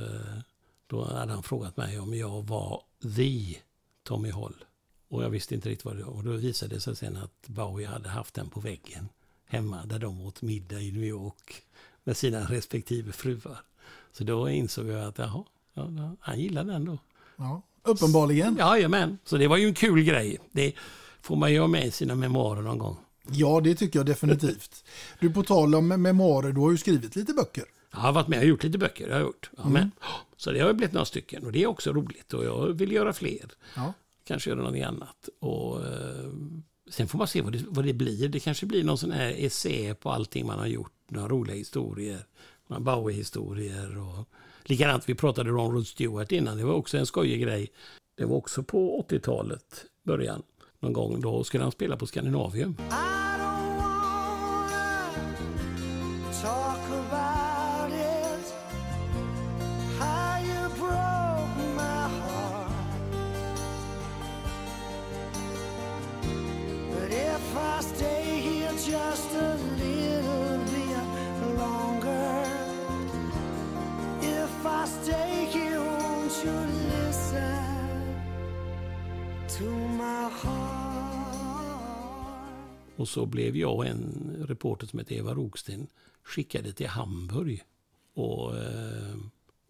[0.87, 2.83] då hade han frågat mig om jag var
[3.15, 3.57] the
[4.03, 4.55] Tommy Hall.
[5.09, 6.13] Och jag visste inte riktigt vad det var.
[6.13, 9.09] Och då visade det sig sen att Bowie hade haft den på väggen
[9.51, 11.63] hemma där de åt middag i New York
[12.03, 13.57] med sina respektive fruar.
[14.11, 16.97] Så då insåg jag att jaha, ja, han gillade den då.
[17.35, 18.55] Ja, uppenbarligen.
[18.59, 20.37] Jajamän, så det var ju en kul grej.
[20.51, 20.73] Det
[21.21, 22.97] får man ju ha med i sina memoarer någon gång.
[23.29, 24.83] Ja, det tycker jag definitivt.
[25.19, 27.65] Du, på tal om memoarer, du har ju skrivit lite böcker.
[27.91, 29.07] Jag har varit med och gjort lite böcker.
[29.07, 29.49] Jag har gjort.
[29.57, 29.91] Ja, mm.
[30.37, 33.13] Så det har blivit några stycken och det är också roligt och jag vill göra
[33.13, 33.51] fler.
[33.75, 33.93] Ja.
[34.23, 35.29] Kanske göra någonting annat.
[35.39, 36.31] Och, eh,
[36.91, 38.29] sen får man se vad det, vad det blir.
[38.29, 40.93] Det kanske blir någon sån här essä på allting man har gjort.
[41.09, 42.25] Några roliga historier.
[42.67, 43.97] Några Bowie-historier.
[43.97, 44.27] Och,
[44.63, 46.57] likadant, vi pratade om Rod Stewart innan.
[46.57, 47.71] Det var också en skojig grej.
[48.17, 50.43] Det var också på 80-talet, början.
[50.79, 52.77] Någon gång då skulle han spela på Skandinavium.
[52.89, 53.20] Ah!
[83.01, 85.87] Och så blev jag och en reporter som hette Eva Roksten
[86.23, 87.63] skickade till Hamburg
[88.13, 89.15] och eh,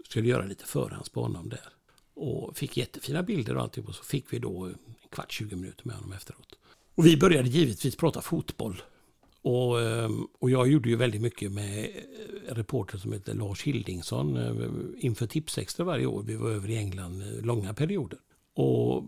[0.10, 1.70] skulle göra lite förhandsspan där.
[2.14, 4.76] Och fick jättefina bilder och allting och så fick vi då en
[5.10, 6.58] kvart, 20 minuter med honom efteråt.
[6.96, 8.82] Och vi började givetvis prata fotboll.
[9.42, 14.38] Och, eh, och jag gjorde ju väldigt mycket med eh, reporter som heter Lars Hildingsson
[14.38, 16.24] eh, inför Tipsextra varje år.
[16.24, 18.20] Vi var över i England långa perioder.
[18.56, 19.04] Och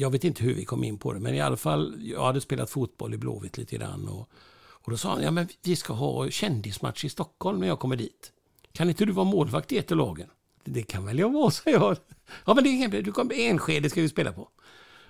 [0.00, 2.40] jag vet inte hur vi kom in på det, men i alla fall, jag hade
[2.40, 4.08] spelat fotboll i Blåvitt lite grann.
[4.08, 4.28] Och,
[4.60, 7.96] och då sa han, ja men vi ska ha kändismatch i Stockholm när jag kommer
[7.96, 8.32] dit.
[8.72, 10.28] Kan inte du vara målvakt i ett av lagen?
[10.64, 11.96] Det kan väl jag vara, sa jag.
[12.44, 14.48] Ja men det är du kommer Enskede ska vi spela på.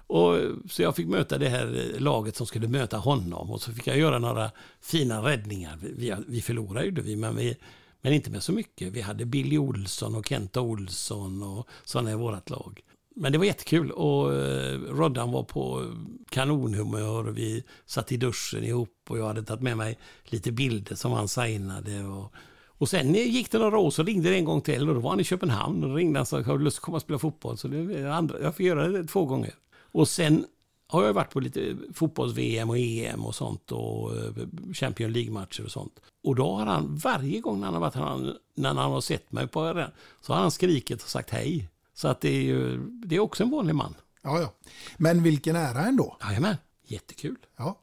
[0.07, 0.39] Och,
[0.71, 3.99] så jag fick möta det här laget som skulle möta honom och så fick jag
[3.99, 4.51] göra några
[4.81, 5.79] fina räddningar.
[5.81, 7.57] Vi, vi förlorade ju vi, men, vi,
[8.01, 8.93] men inte med så mycket.
[8.93, 12.83] Vi hade Billy Olsson och Kenta Olsson och sådana i vårt lag.
[13.17, 15.85] Men det var jättekul och eh, Roddan var på
[16.29, 17.23] kanonhumör.
[17.23, 21.29] Vi satt i duschen ihop och jag hade tagit med mig lite bilder som han
[21.29, 22.05] signade.
[22.05, 22.33] Och,
[22.67, 25.11] och sen gick det några år så ringde det en gång till och då var
[25.11, 25.85] han i Köpenhamn.
[25.85, 27.59] Och ringde han och sa har du lust att komma och spela fotboll?
[27.59, 29.55] Så det, andra, jag fick göra det två gånger.
[29.93, 30.45] Och sen
[30.87, 34.33] har jag varit på lite fotbolls-VM och EM och sånt och eh,
[34.73, 36.01] Champions League-matcher och sånt.
[36.25, 39.49] Och då har han varje gång när han har varit när han har sett mig
[39.49, 41.69] på den, så har han skrikit och sagt hej.
[42.01, 43.95] Så att det är ju, det är också en vanlig man.
[44.23, 44.55] Ja, ja.
[44.97, 46.17] Men vilken ära ändå.
[46.23, 47.37] Jajamän, jättekul.
[47.57, 47.81] Ja.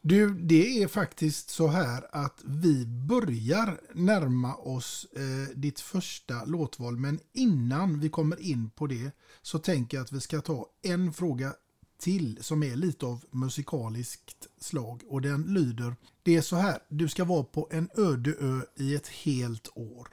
[0.00, 6.96] Du, det är faktiskt så här att vi börjar närma oss eh, ditt första låtval.
[6.96, 9.10] Men innan vi kommer in på det
[9.42, 11.52] så tänker jag att vi ska ta en fråga
[11.98, 17.08] till som är lite av musikaliskt slag och den lyder Det är så här, du
[17.08, 20.08] ska vara på en öde ö i ett helt år.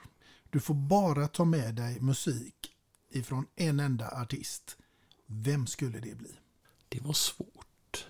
[0.50, 2.75] Du får bara ta med dig musik
[3.16, 4.78] ifrån en enda artist.
[5.26, 6.32] Vem skulle det bli?
[6.90, 8.06] Det var svårt.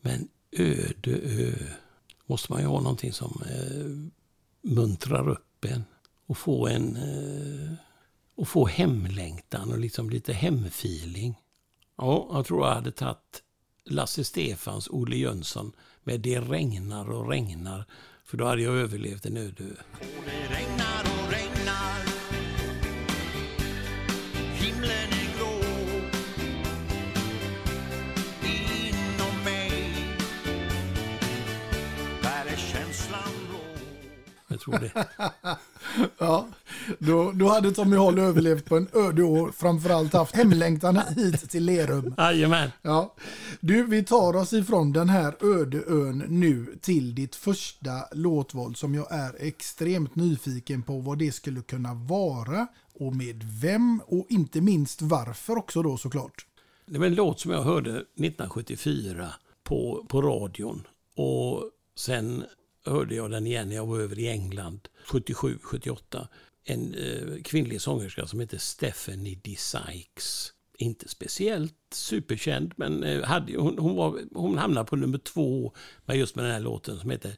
[0.00, 1.52] Men öde ö
[2.26, 4.10] måste man ju ha någonting som eh,
[4.70, 5.84] muntrar upp en
[6.26, 7.72] och få en eh,
[8.34, 11.38] och få hemlängtan och liksom lite hemfeeling.
[11.96, 13.42] Ja, jag tror jag hade tagit
[13.84, 15.72] Lasse Stefans, Olle Jönsson
[16.04, 17.84] med Det regnar och regnar.
[18.24, 19.74] För då hade jag överlevt en öde ö.
[34.66, 35.06] Jag tror det.
[36.18, 36.48] Ja,
[36.98, 41.64] då, då hade Tommy Hall överlevt på en öde år, framförallt haft hemlängtan hit till
[41.64, 42.14] Lerum.
[42.18, 42.70] Jajamän.
[42.82, 43.14] Ja.
[43.60, 48.94] Du, vi tar oss ifrån den här öde ön nu till ditt första låtval som
[48.94, 54.60] jag är extremt nyfiken på vad det skulle kunna vara och med vem och inte
[54.60, 56.46] minst varför också då såklart.
[56.86, 59.28] Det var en låt som jag hörde 1974
[59.62, 60.86] på, på radion.
[61.16, 62.44] Och sen
[62.84, 66.28] hörde jag den igen när jag var över i England 77, 78.
[66.64, 69.56] En eh, kvinnlig sångerska som heter Stephanie D.
[69.58, 70.52] Sykes.
[70.78, 75.72] Inte speciellt superkänd, men eh, hade, hon, hon, var, hon hamnade på nummer två
[76.04, 77.30] med just med den här låten som heter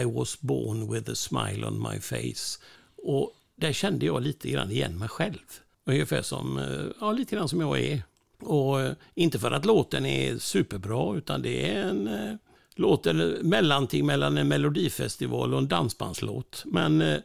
[0.00, 2.60] I was born with a smile on my face.
[2.96, 5.60] Och där kände jag lite grann igen mig själv.
[5.84, 8.02] Ungefär som, eh, ja, lite grann som jag är.
[8.40, 12.34] Och eh, inte för att låten är superbra, utan det är en eh,
[12.78, 16.62] låt, eller mellanting mellan en melodifestival och en dansbandslåt.
[16.66, 17.18] Men eh,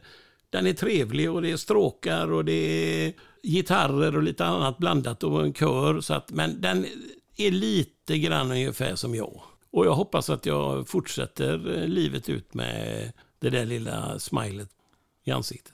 [0.50, 3.12] den är trevlig och det är stråkar och det är
[3.42, 6.00] gitarrer och lite annat blandat och en kör.
[6.00, 6.86] Så att, men den
[7.36, 9.40] är lite grann ungefär som jag.
[9.70, 14.70] Och jag hoppas att jag fortsätter eh, livet ut med det där lilla smilet
[15.24, 15.73] i ansiktet.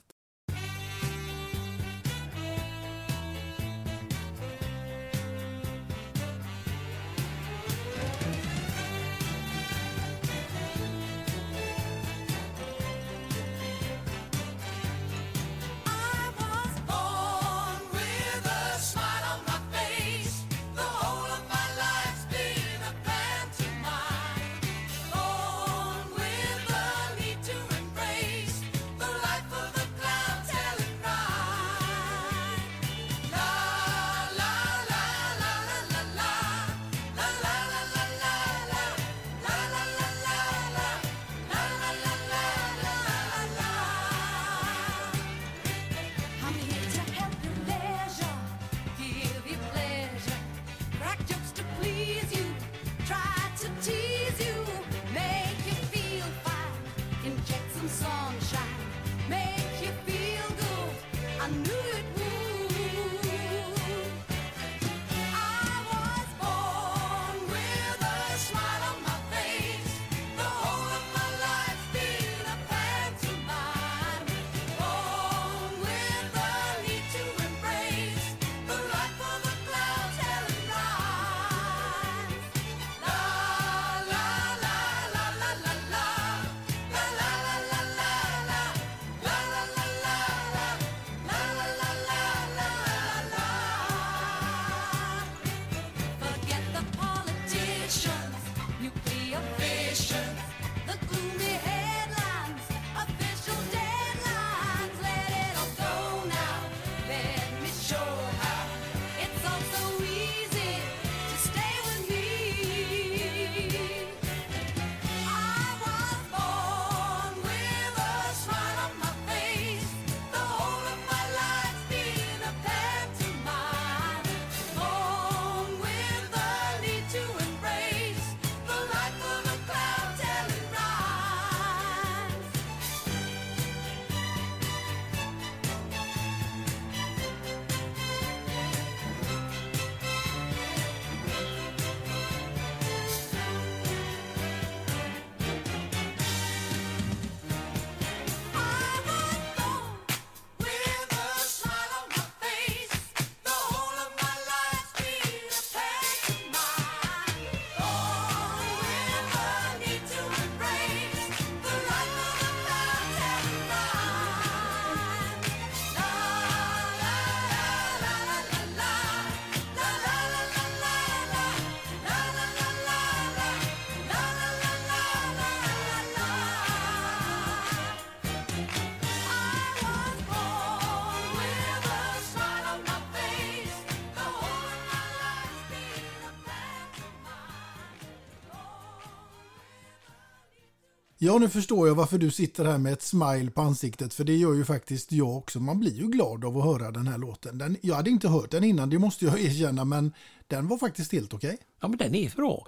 [191.23, 194.35] Ja, nu förstår jag varför du sitter här med ett smile på ansiktet, för det
[194.35, 195.59] gör ju faktiskt jag också.
[195.59, 197.57] Man blir ju glad av att höra den här låten.
[197.57, 200.13] Den, jag hade inte hört den innan, det måste jag erkänna, men
[200.47, 201.57] den var faktiskt helt okej.
[201.81, 202.67] Ja, men den är bra.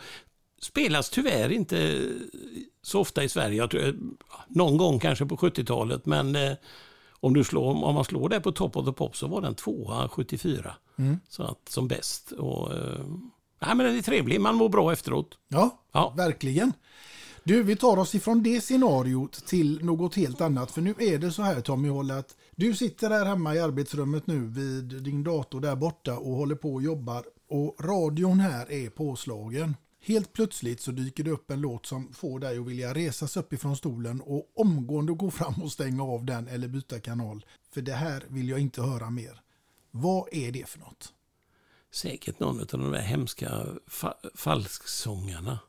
[0.61, 2.09] Spelas tyvärr inte
[2.81, 3.57] så ofta i Sverige.
[3.57, 3.95] Jag tror,
[4.47, 6.53] någon gång kanske på 70-talet, men eh,
[7.11, 9.55] om, du slår, om man slår det på Top of the Pop så var den
[9.55, 10.75] tvåa 74.
[11.29, 12.31] Så att, som bäst.
[12.31, 13.05] Och, eh,
[13.61, 15.37] nej, men den är trevlig, man mår bra efteråt.
[15.47, 16.13] Ja, Ja.
[16.17, 16.73] verkligen.
[17.45, 20.71] Du, vi tar oss ifrån det scenariot till något helt annat.
[20.71, 24.27] För nu är det så här Tommy Håll att du sitter där hemma i arbetsrummet
[24.27, 27.23] nu vid din dator där borta och håller på och jobbar.
[27.49, 29.75] Och radion här är påslagen.
[30.05, 33.53] Helt plötsligt så dyker det upp en låt som får dig att vilja resas upp
[33.53, 37.45] ifrån stolen och omgående gå fram och stänga av den eller byta kanal.
[37.73, 39.41] För det här vill jag inte höra mer.
[39.91, 41.13] Vad är det för något?
[41.93, 45.59] Säkert någon av de där hemska fa- falsksångarna.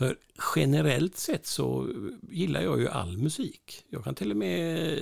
[0.00, 0.16] För
[0.56, 1.88] generellt sett så
[2.30, 3.84] gillar jag ju all musik.
[3.90, 4.98] Jag kan till och med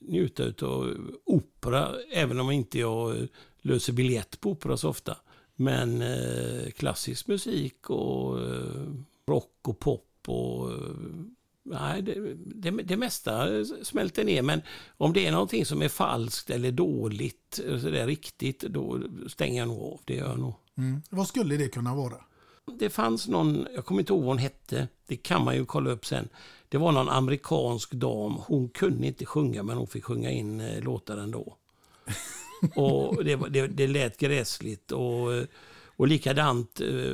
[0.00, 3.28] njuta av opera, även om inte jag
[3.60, 5.16] löser biljett på opera så ofta.
[5.56, 8.86] Men eh, klassisk musik och eh,
[9.26, 10.72] rock och pop och...
[10.72, 10.78] Eh,
[11.62, 14.42] nej, det, det, det mesta smälter ner.
[14.42, 14.62] Men
[14.96, 19.58] om det är någonting som är falskt eller dåligt, eh, så där riktigt, då stänger
[19.58, 20.00] jag nog av.
[20.04, 20.54] Det gör jag nog.
[20.76, 21.02] Mm.
[21.10, 22.24] Vad skulle det kunna vara?
[22.72, 25.90] Det fanns någon, jag kommer inte ihåg vad hon hette, det kan man ju kolla
[25.90, 26.28] upp sen.
[26.68, 30.80] Det var någon amerikansk dam, hon kunde inte sjunga men hon fick sjunga in eh,
[30.82, 31.56] låtar ändå.
[32.76, 35.44] och det, var- det, det lät gräsligt och, eh,
[35.96, 37.12] och likadant eh,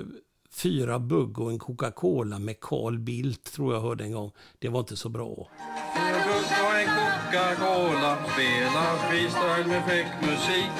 [0.52, 4.32] Fyra bugg och en Coca-Cola med Carl Bildt tror jag hörde en gång.
[4.58, 5.48] Det var inte så bra.
[5.96, 10.70] Fyra bugg och en Coca-Cola Spela freestyle med fräck musik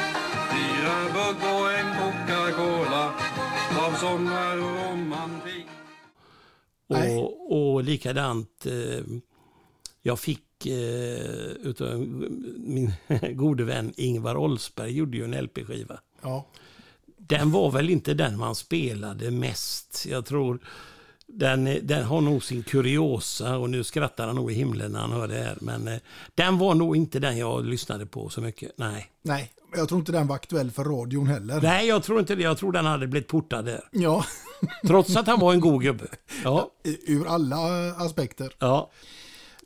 [0.53, 3.13] Fyra bugg och en Coca-Cola
[4.01, 5.67] Av sommar och romantik
[6.87, 7.19] Nej.
[7.19, 9.05] Och, och likadant, eh,
[10.03, 11.99] jag fick eh, utav
[12.59, 12.93] min
[13.37, 16.01] gode vän Ingvar Oldsberg gjorde ju en LP-skiva.
[16.23, 16.47] Ja,
[17.17, 20.07] Den var väl inte den man spelade mest.
[20.11, 20.59] Jag tror
[21.27, 25.13] den, den har nog sin kuriosa och nu skrattar han nog i himlen när han
[25.13, 25.59] hör det här.
[25.61, 26.01] Men eh,
[26.35, 28.73] den var nog inte den jag lyssnade på så mycket.
[28.77, 29.11] Nej.
[29.23, 31.61] nej, jag tror inte den var aktuell för radion heller.
[31.61, 32.43] Nej, jag tror inte det.
[32.43, 33.89] Jag tror den hade blivit portad där.
[33.91, 34.25] Ja,
[34.87, 36.07] Trots att han var en god gubbe.
[36.45, 36.71] Ja.
[37.07, 37.57] ur alla
[37.97, 38.53] aspekter.
[38.59, 38.91] ja.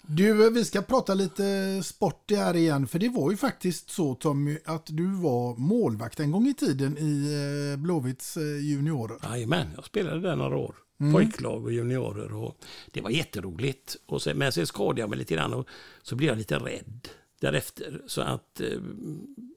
[0.07, 1.43] Du, vi ska prata lite
[1.85, 6.31] sport här igen, för det var ju faktiskt så Tommy att du var målvakt en
[6.31, 7.33] gång i tiden i
[7.73, 9.19] eh, Blåvitts eh, juniorer.
[9.23, 10.75] Jajamän, jag spelade där några år.
[11.13, 12.35] Pojklag och juniorer.
[12.35, 12.57] Och
[12.93, 13.97] det var jätteroligt.
[14.07, 15.67] Och sen, men sen skadade jag mig lite grann och
[16.03, 17.09] så blev jag lite rädd
[17.45, 18.03] därefter.
[18.07, 18.81] Så att eh,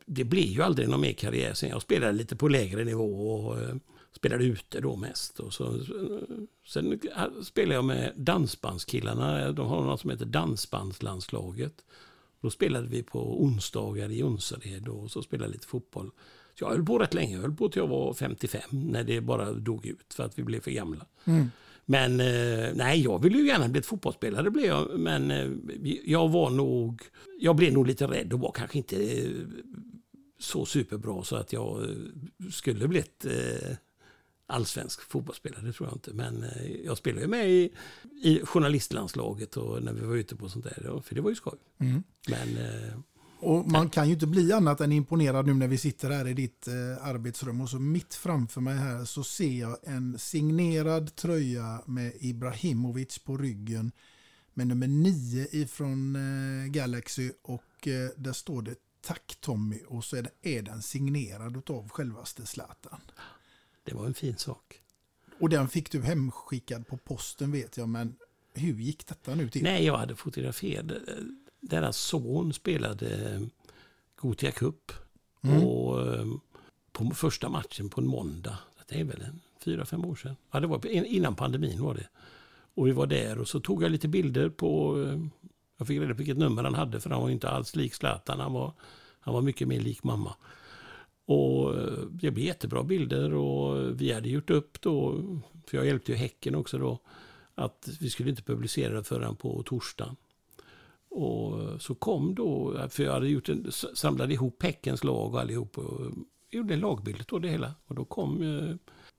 [0.05, 1.69] det blev ju aldrig någon mer karriär sen.
[1.69, 3.75] Jag spelade lite på lägre nivå och eh,
[4.15, 5.39] spelade ute då mest.
[5.39, 5.81] Och så, eh,
[6.67, 6.99] sen
[7.43, 9.51] spelade jag med dansbandskillarna.
[9.51, 11.85] De har något som heter Dansbandslandslaget.
[12.41, 16.11] Då spelade vi på onsdagar i Jonsered och så spelade lite fotboll.
[16.59, 17.35] Så jag höll på rätt länge.
[17.35, 20.43] Jag höll på till jag var 55 när det bara dog ut för att vi
[20.43, 21.05] blev för gamla.
[21.25, 21.51] Mm.
[21.89, 24.51] Men eh, nej, jag ville ju gärna bli ett fotbollsspelare.
[24.51, 25.51] Blev jag, men eh,
[26.05, 27.01] jag var nog...
[27.39, 29.31] Jag blev nog lite rädd och var kanske inte eh,
[30.39, 31.87] så superbra så att jag
[32.51, 33.25] skulle blivit
[34.47, 36.13] allsvensk fotbollsspelare, det tror jag inte.
[36.13, 36.45] Men
[36.83, 37.71] jag spelade ju med i,
[38.23, 41.01] i journalistlandslaget och när vi var ute på sånt där.
[41.03, 41.57] För det var ju skoj.
[42.27, 42.93] Men eh,
[43.39, 46.33] Och man kan ju inte bli annat än imponerad nu när vi sitter här i
[46.33, 51.81] ditt eh, arbetsrum och så mitt framför mig här så ser jag en signerad tröja
[51.85, 53.91] med Ibrahimovic på ryggen
[54.53, 60.15] med nummer 9 ifrån eh, Galaxy och eh, där står det Tack Tommy och så
[60.15, 63.01] är, det, är den signerad av självaste Zlatan.
[63.83, 64.81] det var en fin sak.
[65.39, 68.15] Och den fick du hemskickad på posten vet jag men
[68.53, 69.63] hur gick detta nu till?
[69.63, 70.91] Nej, jag hade fotograferat.
[71.59, 73.41] Deras son spelade eh,
[74.15, 74.91] Gothia Cup.
[75.65, 76.25] Och eh,
[76.91, 78.57] på första matchen på en måndag.
[78.89, 80.35] Det är väl en fyra, fem år sedan.
[80.51, 82.07] Ja, det var in- innan pandemin var det.
[82.75, 85.01] Och vi var där och så tog jag lite bilder på...
[85.03, 85.19] eh,
[85.77, 88.39] Jag fick reda på vilket nummer han hade för han var inte alls lik Zlatan.
[88.39, 88.73] Han var,
[89.19, 90.35] han var mycket mer lik mamma.
[91.25, 91.75] Och
[92.09, 95.21] det blev jättebra bilder och vi hade gjort upp då,
[95.67, 96.99] för jag hjälpte ju Häcken också då,
[97.55, 100.15] att vi skulle inte publicera det förrän på torsdagen.
[101.17, 105.77] Och så kom då, för jag hade gjort en, samlade ihop Häckens lag och allihop
[105.77, 106.11] och eh,
[106.49, 107.73] gjorde en lagbild då det hela.
[107.85, 108.75] Och då kom eh,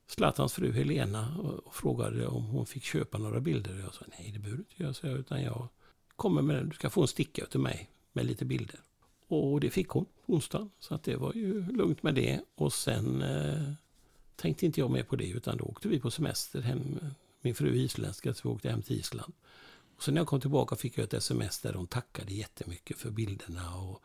[0.07, 3.75] Zlatans fru Helena och, frågade om hon fick köpa några bilder.
[3.75, 5.69] Och jag sa nej det behöver du inte göra, så jag, utan jag
[6.17, 6.67] kommer med.
[6.67, 8.81] Du ska få en sticka till mig med lite bilder.
[9.29, 12.41] Och det fick hon på onsdagen, så att det var ju lugnt med det.
[12.55, 13.73] Och sen eh,
[14.37, 16.99] tänkte inte jag mer på det, utan då åkte vi på semester hem.
[17.41, 19.33] Min fru är isländska, så vi åkte hem till Island.
[20.01, 23.77] Sen när jag kom tillbaka fick jag ett sms där de tackade jättemycket för bilderna
[23.77, 24.03] och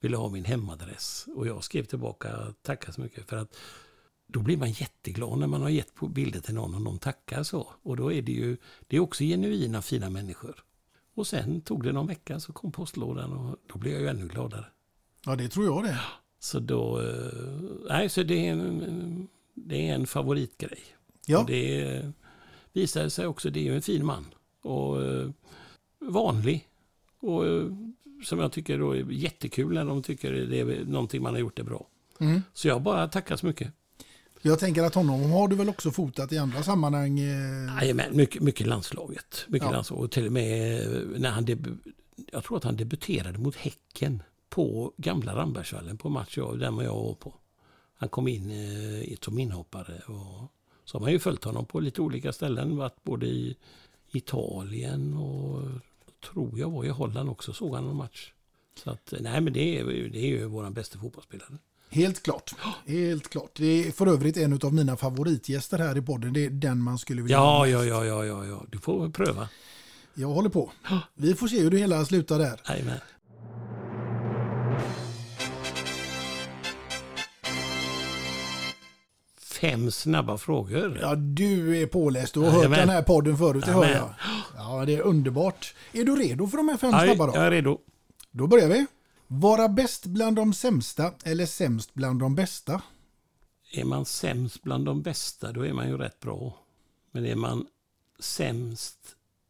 [0.00, 1.26] ville ha min hemadress.
[1.36, 3.56] Och jag skrev tillbaka tackar så mycket för att
[4.26, 7.68] då blir man jätteglad när man har gett bilder till någon och de tackar så.
[7.82, 10.64] Och då är det ju, det är också genuina fina människor.
[11.14, 14.28] Och sen tog det någon vecka så kom postlådan och då blev jag ju ännu
[14.28, 14.66] gladare.
[15.26, 16.00] Ja, det tror jag det.
[16.38, 20.82] Så då, eh, nej så det är en, det är en favoritgrej.
[21.26, 21.38] Ja.
[21.38, 22.12] Och det
[22.72, 24.34] visade sig också, det är ju en fin man.
[24.64, 25.30] Och eh,
[26.00, 26.68] vanlig.
[27.20, 27.66] Och eh,
[28.24, 31.56] som jag tycker då är jättekul när de tycker det är någonting man har gjort
[31.56, 31.86] det bra.
[32.20, 32.42] Mm.
[32.52, 33.72] Så jag bara tackar så mycket.
[34.42, 37.18] Jag tänker att honom har du väl också fotat i andra sammanhang?
[37.18, 39.44] eh, Jajamän, mycket, mycket landslaget.
[39.48, 39.72] Mycket Ja.
[39.72, 40.04] landslaget.
[40.04, 40.86] Och till och med
[41.16, 41.92] när han debu-
[42.32, 46.94] jag tror att han debuterade mot Häcken på gamla Rambergsvallen på match jag, den jag
[46.94, 47.34] var på.
[47.94, 49.98] Han kom in eh, som inhoppare.
[50.06, 50.52] Och
[50.84, 52.76] så har man ju följt honom på lite olika ställen.
[52.76, 53.56] Varit både i
[54.16, 55.62] Italien och
[56.30, 57.52] tror jag var i Holland också.
[57.52, 58.32] Såg han någon match.
[58.84, 61.58] Så att, nej men det är, det är ju våran bästa fotbollsspelare.
[61.90, 62.54] Helt klart.
[62.86, 63.50] Helt klart.
[63.56, 66.32] Det är för övrigt en av mina favoritgäster här i podden.
[66.32, 68.64] Det är den man skulle vilja Ja, ja, ja, ja, ja, ja.
[68.68, 69.48] Du får pröva.
[70.14, 70.72] Jag håller på.
[71.14, 72.60] Vi får se hur det hela slutar där.
[72.68, 72.98] Jajamän.
[79.60, 80.98] Fem snabba frågor.
[81.02, 82.34] Ja, du är påläst.
[82.34, 82.78] Du har hört Jajamän.
[82.78, 84.14] den här podden förut, det hör Jajamän.
[84.56, 84.78] jag.
[84.80, 85.74] Ja, det är underbart.
[85.92, 87.32] Är du redo för de här fem Ja, snabba då?
[87.34, 87.78] jag är redo.
[88.30, 88.86] Då börjar vi.
[89.26, 92.82] Vara bäst bland de sämsta eller sämst bland de bästa?
[93.72, 96.58] Är man sämst bland de bästa, då är man ju rätt bra.
[97.12, 97.66] Men är man
[98.18, 98.98] sämst,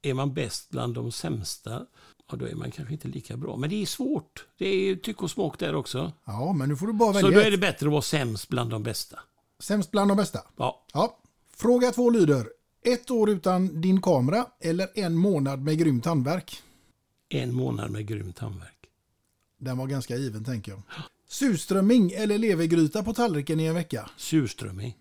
[0.02, 1.86] är man bäst bland de sämsta,
[2.30, 3.56] ja, då är man kanske inte lika bra.
[3.56, 4.46] Men det är svårt.
[4.58, 6.12] Det är tyck och smak där också.
[6.24, 7.38] Ja, men nu får du bara Så välja.
[7.40, 9.18] då är det bättre att vara sämst bland de bästa.
[9.62, 10.40] Sämst bland de bästa?
[10.56, 11.18] Ja, Ja.
[11.56, 12.46] Fråga två lyder.
[12.84, 16.62] Ett år utan din kamera eller en månad med grymt handverk?
[17.28, 18.86] en månad med grymt handverk.
[19.58, 20.82] Den var ganska given tänker jag.
[21.28, 24.10] Surströmming eller levergryta på tallriken i en vecka?
[24.16, 24.96] Surströmming.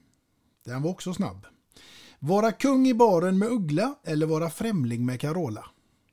[0.65, 1.45] Den var också snabb.
[2.19, 5.65] Vara kung i baren med Uggla eller vara främling med Carola?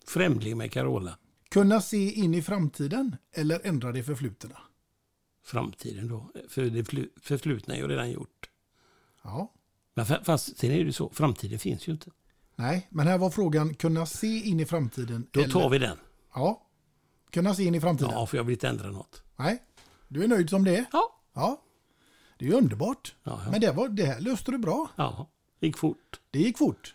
[0.07, 1.18] Främling med Carola.
[1.49, 4.59] Kunna se in i framtiden eller ändra det förflutna?
[5.51, 6.30] Framtiden då.
[6.48, 8.51] För det flu- förflutna är ju redan gjort.
[9.22, 9.53] Ja.
[9.94, 12.11] Men fa- fast sen är det ju så, framtiden finns ju inte.
[12.57, 15.26] Nej, men här var frågan kunna se in i framtiden.
[15.30, 15.53] Då eller...
[15.53, 15.96] tar vi den.
[16.34, 16.66] Ja.
[17.30, 18.11] Kunna se in i framtiden.
[18.14, 19.22] Ja, för jag vill inte ändra något.
[19.36, 19.62] Nej.
[20.09, 20.84] Du är nöjd som det är?
[20.92, 21.20] Ja.
[21.34, 21.62] Ja.
[22.38, 23.14] Det är ju underbart.
[23.22, 23.51] Ja, ja.
[23.51, 24.90] Men det, var, det här löste du bra.
[24.96, 25.30] Ja,
[25.61, 26.20] gick fort.
[26.30, 26.94] Det gick fort.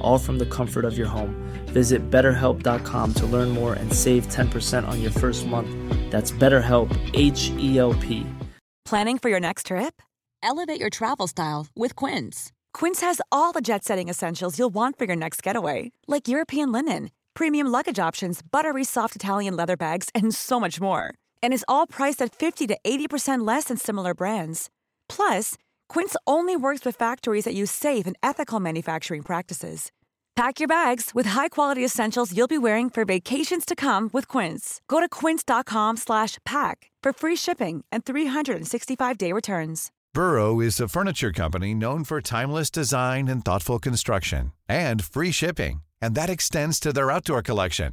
[0.00, 1.34] all from the comfort of your home.
[1.66, 5.70] Visit betterhelp.com to learn more and save 10% on your first month.
[6.10, 8.26] That's BetterHelp, H E L P.
[8.84, 10.02] Planning for your next trip?
[10.42, 12.50] Elevate your travel style with Quince.
[12.72, 16.72] Quince has all the jet setting essentials you'll want for your next getaway, like European
[16.72, 21.14] linen, premium luggage options, buttery soft Italian leather bags, and so much more.
[21.42, 24.70] And is all priced at 50 to 80% less than similar brands.
[25.08, 25.56] Plus,
[25.90, 29.90] Quince only works with factories that use safe and ethical manufacturing practices.
[30.36, 34.80] Pack your bags with high-quality essentials you'll be wearing for vacations to come with Quince.
[34.88, 39.90] Go to quince.com slash pack for free shipping and 365-day returns.
[40.14, 45.82] Burrow is a furniture company known for timeless design and thoughtful construction and free shipping,
[46.00, 47.92] and that extends to their outdoor collection.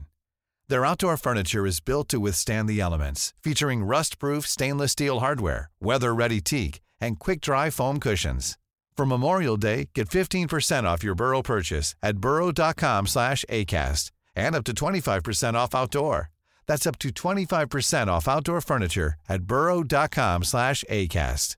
[0.70, 6.41] Their outdoor furniture is built to withstand the elements, featuring rust-proof stainless steel hardware, weather-ready
[6.41, 8.58] teak, and quick-dry foam cushions.
[8.98, 14.64] For Memorial Day, get 15% off your Burrow purchase at burrow.com slash ACAST and up
[14.66, 16.32] to 25% off outdoor.
[16.68, 21.58] That's up to 25% off outdoor furniture at burrow.com slash ACAST.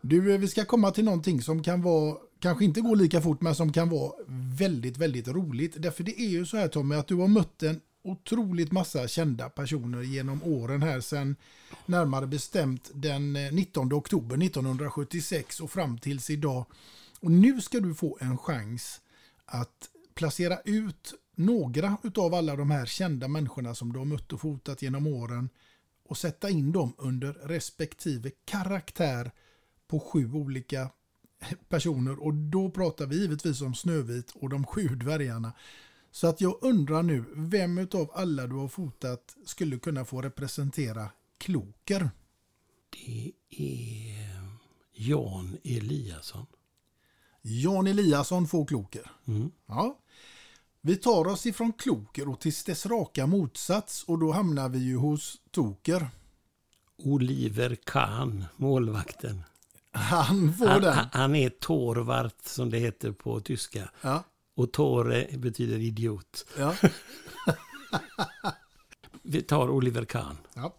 [0.00, 3.40] Du, eh, vi ska komma till någonting som kan vara, kanske inte gå lika fort,
[3.40, 4.12] men som kan vara
[4.58, 5.74] väldigt, väldigt roligt.
[5.76, 9.48] Därför det är ju så här Tommy, att du har mött en otroligt massa kända
[9.48, 11.36] personer genom åren här sen
[11.86, 16.64] närmare bestämt den eh, 19 oktober 1976 och fram tills idag.
[17.20, 19.00] Och nu ska du få en chans
[19.44, 24.40] att placera ut några utav alla de här kända människorna som du har mött och
[24.40, 25.48] fotat genom åren
[26.08, 29.30] och sätta in dem under respektive karaktär
[29.88, 30.90] på sju olika
[31.68, 35.52] personer och då pratar vi givetvis om Snövit och de sju dvärgarna.
[36.14, 41.10] Så att jag undrar nu, vem utav alla du har fotat skulle kunna få representera
[41.38, 42.10] Kloker?
[42.90, 44.48] Det är
[44.92, 46.46] Jan Eliasson.
[47.42, 49.10] Jan Eliasson får Kloker.
[49.26, 49.50] Mm.
[49.66, 49.98] Ja.
[50.80, 54.96] Vi tar oss ifrån Kloker och till dess raka motsats och då hamnar vi ju
[54.96, 56.08] hos Toker.
[56.96, 59.42] Oliver Kahn, målvakten.
[59.92, 60.94] Han får Han, den.
[60.94, 63.90] han, han är Torvart som det heter på tyska.
[64.00, 64.24] Ja.
[64.54, 66.46] Och Tore betyder idiot.
[66.58, 66.74] Ja.
[69.22, 70.36] Vi tar Oliver Kahn.
[70.54, 70.76] Ja.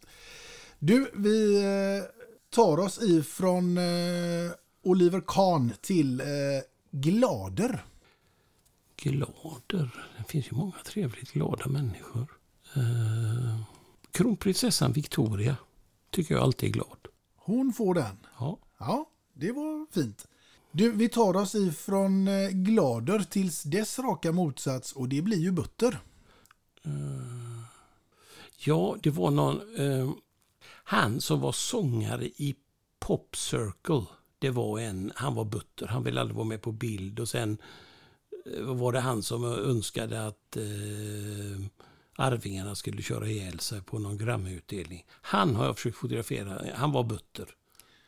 [0.80, 2.04] Du, vi eh,
[2.50, 4.52] tar oss ifrån eh,
[4.84, 6.26] Oliver Kahn till eh,
[6.92, 7.86] Glader.
[8.96, 10.08] Glader.
[10.18, 12.28] Det finns ju många trevligt glada människor.
[12.76, 13.62] Eh,
[14.12, 15.58] kronprinsessan Victoria
[16.12, 17.08] tycker jag alltid är glad.
[17.36, 18.18] Hon får den.
[18.40, 18.60] Ja.
[18.78, 20.28] Ja, det var fint.
[20.78, 25.52] Du, vi tar oss ifrån eh, Glader tills dess raka motsats och det blir ju
[25.52, 26.00] Butter.
[26.86, 27.64] Eh,
[28.58, 29.62] ja, det var någon...
[29.80, 30.12] Uh,
[30.68, 32.56] han som var sångare i
[33.00, 34.06] Pop Circle.
[34.40, 37.20] Det var en, han var butter, han ville aldrig vara med på bild.
[37.20, 37.58] Och sen
[38.62, 41.66] var det han som önskade att uh,
[42.16, 45.06] Arvingarna skulle köra ihjäl sig på någon Grammy-utdelning.
[45.10, 47.56] Han har jag försökt fotografera, han var butter.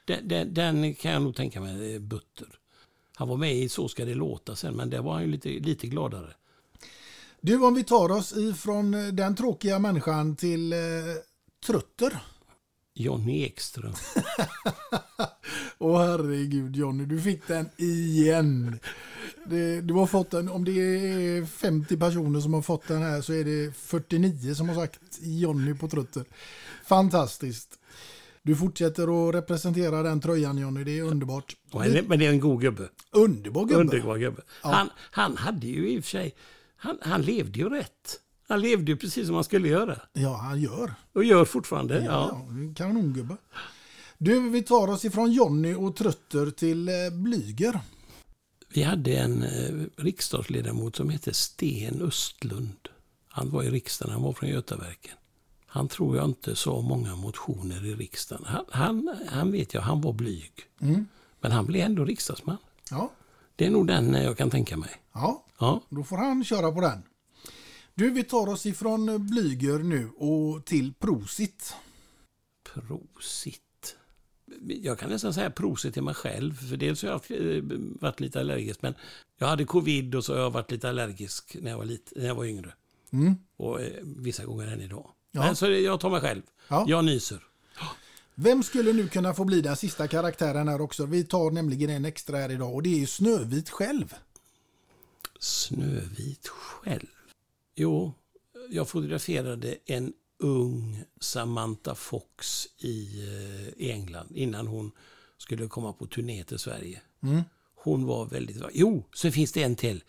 [0.07, 2.47] Den, den, den kan jag nog tänka mig är butter.
[3.15, 5.49] Han var med i Så ska det låta sen, men där var han ju lite,
[5.49, 6.33] lite gladare.
[7.41, 10.79] Du, om vi tar oss ifrån eh, den tråkiga människan till eh,
[11.65, 12.19] Trutter.
[12.93, 13.93] Johnny Ekström.
[15.77, 18.79] Åh herregud Johnny, du fick den igen.
[19.45, 23.21] Det, du har fått den, om det är 50 personer som har fått den här
[23.21, 26.25] så är det 49 som har sagt Johnny på Trutter.
[26.85, 27.76] Fantastiskt.
[28.47, 31.55] Du fortsätter att representera den tröjan Johnny, det är underbart.
[32.07, 32.89] Men det är en god gubbe.
[33.11, 33.79] Underbar gubbe.
[33.79, 34.41] Underbar gubbe.
[34.63, 34.69] Ja.
[34.69, 36.35] Han, han hade ju i och för sig,
[36.75, 38.19] han, han levde ju rätt.
[38.47, 39.99] Han levde ju precis som han skulle göra.
[40.13, 40.93] Ja, han gör.
[41.13, 41.95] Och gör fortfarande.
[41.95, 42.73] Ja, Ja, ja.
[42.75, 43.37] kanongubbe.
[44.17, 47.79] Du, vi tar oss ifrån Johnny och Trutter till eh, Blyger.
[48.73, 52.87] Vi hade en eh, riksdagsledamot som hette Sten Östlund.
[53.27, 55.13] Han var i riksdagen, han var från Götaverken.
[55.77, 58.45] Han tror jag inte så många motioner i riksdagen.
[58.45, 60.51] Han, han, han vet jag, han var blyg.
[60.81, 61.07] Mm.
[61.39, 62.57] Men han blev ändå riksdagsman.
[62.91, 63.11] Ja.
[63.55, 64.89] Det är nog den eh, jag kan tänka mig.
[65.13, 65.81] Ja, Ja.
[65.89, 67.03] då får han köra på den.
[67.95, 71.73] Du, vi tar oss ifrån eh, Blyger nu och till Prosit.
[72.73, 73.61] Prosit.
[74.67, 76.53] Jag kan nästan säga prosit till mig själv.
[76.69, 77.21] För dels har jag
[77.57, 77.63] eh,
[78.01, 78.81] varit lite allergisk.
[78.81, 78.93] Men
[79.37, 82.27] jag hade covid och så har jag varit lite allergisk när jag var, lite, när
[82.27, 82.73] jag var yngre.
[83.11, 83.35] Mm.
[83.57, 85.09] Och vissa gånger än idag.
[85.37, 85.45] Ja.
[85.45, 86.41] Men så det- jag tar mig själv.
[86.67, 86.85] Ja.
[86.87, 87.43] Jag nyser.
[88.35, 91.05] Vem skulle nu kunna få bli den sista karaktären här också?
[91.05, 94.13] Vi tar nämligen en extra här idag och det är Snövit själv.
[95.39, 97.07] Snövit själv.
[97.75, 98.13] Jo,
[98.69, 104.91] jag fotograferade en ung Samantha Fox i, eh, i England innan hon
[105.37, 107.01] skulle komma på turné till Sverige.
[107.23, 107.41] Mm.
[107.75, 108.57] Hon var väldigt...
[108.73, 110.03] Jo, så finns det en till.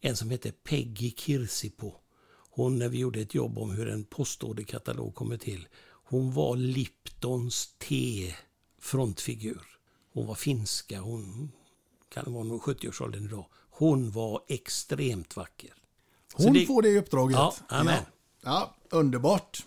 [0.00, 1.92] En som heter Peggy Kirsipo.
[2.60, 5.68] Hon, när vi gjorde ett jobb om hur en postorderkatalog kommer till.
[6.04, 9.62] Hon var Liptons T-frontfigur.
[10.12, 11.00] Hon var finska.
[11.00, 11.52] Hon
[12.14, 13.46] kan vara nog 70-årsåldern idag.
[13.70, 15.70] Hon var extremt vacker.
[16.36, 17.36] Så Hon det- får det uppdraget.
[17.36, 18.02] Ja, amen.
[18.42, 19.66] ja, underbart.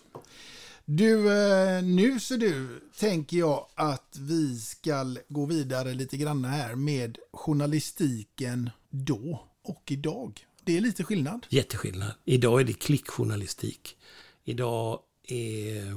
[0.84, 6.74] Du, eh, nu ser du, tänker jag att vi ska gå vidare lite grann här
[6.74, 10.46] med journalistiken då och idag.
[10.64, 11.46] Det är lite skillnad.
[11.48, 12.12] Jätteskillnad.
[12.24, 13.96] Idag är det klickjournalistik.
[14.44, 15.96] Idag är eh,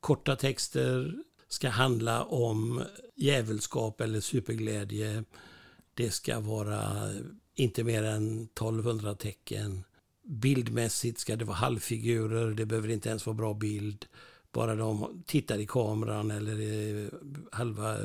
[0.00, 1.14] korta texter,
[1.48, 2.82] ska handla om
[3.14, 5.24] djävulskap eller superglädje.
[5.94, 7.10] Det ska vara
[7.54, 9.84] inte mer än 1200 tecken.
[10.24, 14.06] bildmässigt ska det vara halvfigurer, det behöver inte ens vara bra bild.
[14.52, 17.10] Bara de tittar i kameran eller är
[17.52, 17.96] halva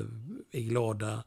[0.52, 1.24] är glada.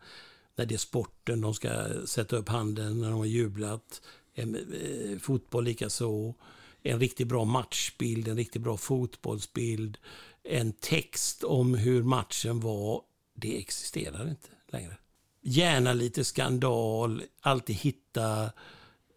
[0.57, 1.68] När det är sporten, de ska
[2.07, 4.01] sätta upp handen när de har jublat.
[4.35, 6.35] En, eh, fotboll likaså.
[6.82, 9.99] En riktigt bra matchbild, en riktigt bra fotbollsbild.
[10.43, 13.03] En text om hur matchen var.
[13.35, 14.97] Det existerar inte längre.
[15.43, 18.53] Gärna lite skandal, alltid hitta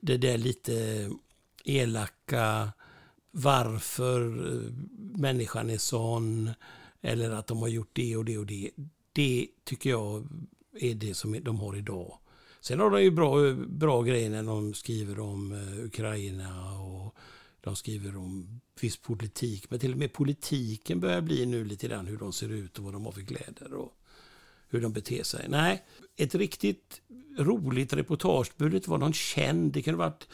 [0.02, 1.10] det där lite
[1.64, 2.74] elaka,
[3.32, 4.72] varför eh,
[5.20, 6.52] människan är sån,
[7.02, 8.72] eller att de har gjort det och det och det.
[9.14, 10.28] Det tycker jag
[10.80, 12.18] är det som de har idag.
[12.68, 17.16] Sen har de ju bra, bra grejer när de skriver om eh, Ukraina och
[17.62, 19.70] de skriver om viss politik.
[19.70, 22.84] Men till och med politiken börjar bli nu lite grann hur de ser ut och
[22.84, 23.94] vad de har för kläder och
[24.70, 25.46] hur de beter sig.
[25.50, 25.84] Nej,
[26.16, 27.02] ett riktigt
[27.38, 29.74] roligt reportage behöver inte vara någon känd.
[29.74, 30.28] Det kunde varit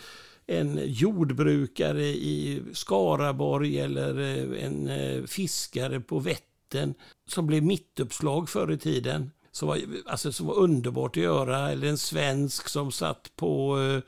[0.46, 6.94] en jordbrukare i Skaraborg eller eh, en eh, fiskare på Vättern
[7.28, 9.32] som blev mittuppslag förr i tiden.
[9.54, 11.72] Som var, alltså, som var underbart att göra.
[11.72, 14.02] Eller en svensk som satt på, eh,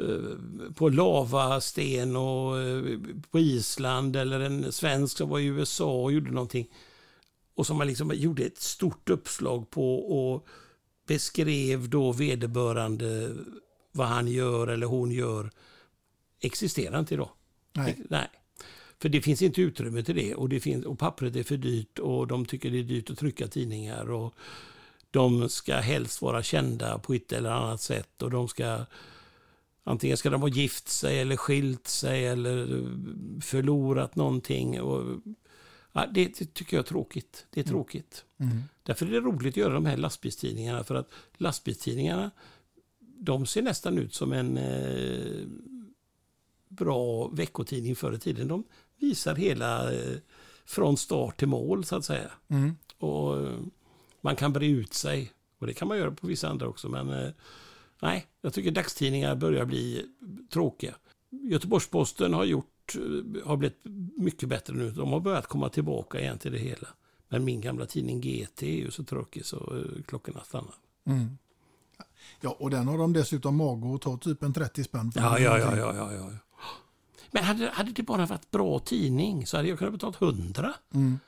[0.00, 2.98] eh, på lavasten och, eh,
[3.30, 4.16] på Island.
[4.16, 6.66] Eller en svensk som var i USA och gjorde någonting.
[7.54, 10.46] Och som man liksom gjorde ett stort uppslag på och
[11.06, 13.30] beskrev då vederbörande
[13.92, 15.50] vad han gör eller hon gör
[16.40, 17.30] existerar inte idag.
[17.72, 17.98] Nej.
[18.08, 18.28] Nej.
[19.02, 21.98] För det finns inte utrymme till det och, det finns, och pappret är för dyrt
[21.98, 24.34] och de tycker det är dyrt att trycka tidningar och
[25.10, 28.86] de ska helst vara kända på ett eller annat sätt och de ska
[29.84, 32.66] antingen ska de ha gift sig eller skilt sig eller
[33.40, 34.80] förlorat någonting.
[34.80, 35.20] Och,
[35.92, 37.46] ja, det, det tycker jag är tråkigt.
[37.50, 38.24] Det är tråkigt.
[38.38, 38.62] Mm.
[38.82, 42.30] Därför är det roligt att göra de här lastbilstidningarna för att lastbilstidningarna
[43.18, 45.46] de ser nästan ut som en eh,
[46.68, 48.48] bra veckotidning förr i tiden.
[48.48, 48.64] De
[49.00, 50.16] visar hela eh,
[50.64, 52.30] från start till mål så att säga.
[52.48, 52.76] Mm.
[52.98, 53.58] Och eh,
[54.20, 55.32] man kan bre ut sig.
[55.58, 56.88] Och det kan man göra på vissa andra också.
[56.88, 57.30] Men eh,
[58.02, 60.06] nej, jag tycker dagstidningar börjar bli
[60.52, 60.94] tråkiga.
[61.30, 62.96] Göteborgs-Posten har gjort,
[63.44, 63.80] har blivit
[64.16, 64.90] mycket bättre nu.
[64.90, 66.88] De har börjat komma tillbaka igen till det hela.
[67.28, 70.74] Men min gamla tidning GT är ju så tråkig så klockorna stannar.
[71.06, 71.38] Mm.
[72.40, 75.20] Ja, och den har de dessutom mage att ta typ en 30 spänn för.
[75.20, 76.30] Ja, ja, ja, ja, ja, ja.
[77.30, 80.74] Men hade, hade det bara varit bra tidning så hade jag kunnat betala 100.
[80.94, 81.18] Mm.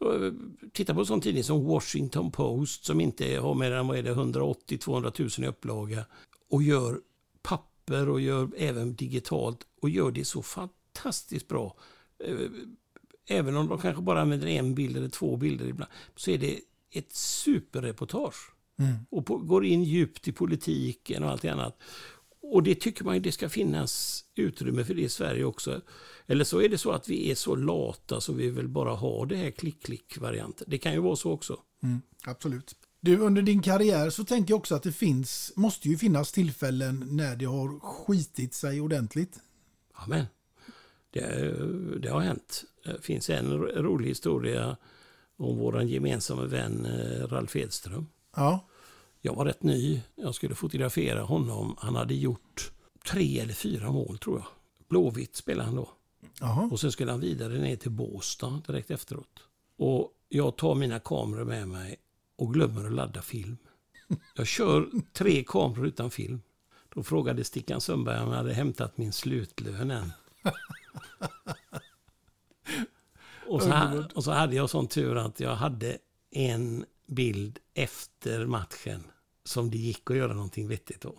[0.00, 0.32] Eh,
[0.72, 4.02] Titta på en sån tidning som Washington Post som inte har mer än vad är
[4.02, 6.04] det, 180-200 000 i upplaga
[6.50, 7.00] och gör
[7.42, 11.76] papper och gör även digitalt och gör det så fantastiskt bra.
[12.24, 12.36] Eh,
[13.30, 16.60] Även om de kanske bara använder en bild eller två bilder ibland så är det
[16.90, 18.94] ett superreportage Mm.
[19.10, 21.78] och på, går in djupt i politiken och allt annat.
[22.50, 25.80] Och det tycker man ju det ska finnas utrymme för det i Sverige också.
[26.26, 29.24] Eller så är det så att vi är så lata så vi vill bara ha
[29.24, 30.66] det här klick-klick-varianten.
[30.70, 31.60] Det kan ju vara så också.
[31.82, 32.74] Mm, absolut.
[33.00, 37.04] Du, under din karriär så tänker jag också att det finns, måste ju finnas tillfällen
[37.10, 39.38] när det har skitit sig ordentligt.
[39.92, 40.24] Amen.
[41.10, 41.54] Det,
[42.00, 42.64] det har hänt.
[42.84, 44.76] Det finns en ro- rolig historia
[45.36, 48.06] om vår gemensamma vän eh, Ralf Edström.
[48.36, 48.68] Ja.
[49.20, 50.00] Jag var rätt ny.
[50.14, 51.74] Jag skulle fotografera honom.
[51.78, 52.72] Han hade gjort
[53.10, 54.46] tre eller fyra mål tror jag.
[54.88, 55.88] Blåvitt spelade han då.
[56.40, 56.68] Jaha.
[56.72, 59.42] Och sen skulle han vidare ner till Båstad direkt efteråt.
[59.76, 61.96] Och jag tar mina kameror med mig
[62.36, 63.56] och glömmer att ladda film.
[64.34, 66.40] Jag kör tre kameror utan film.
[66.94, 70.12] Då frågade Stickan Sundberg om jag hade hämtat min slutlön än.
[73.48, 75.98] Och så, och så hade jag sån tur att jag hade
[76.30, 79.02] en bild efter matchen
[79.44, 81.16] som det gick att göra någonting vettigt av.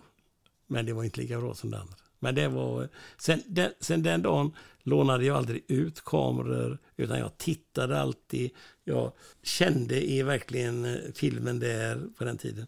[0.66, 1.94] Men det var inte lika bra som det andra.
[2.18, 2.88] Men det var...
[3.18, 8.50] Sen den, sen den dagen lånade jag aldrig ut kameror utan jag tittade alltid.
[8.84, 9.12] Jag
[9.42, 12.66] kände är verkligen eh, filmen där på den tiden.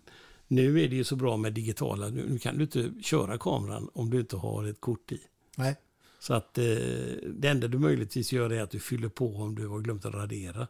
[0.49, 2.09] Nu är det ju så bra med digitala.
[2.09, 5.20] Nu, nu kan du inte köra kameran om du inte har ett kort i.
[5.57, 5.77] Nej.
[6.18, 6.64] Så att eh,
[7.27, 10.14] det enda du möjligtvis gör är att du fyller på om du har glömt att
[10.14, 10.68] radera.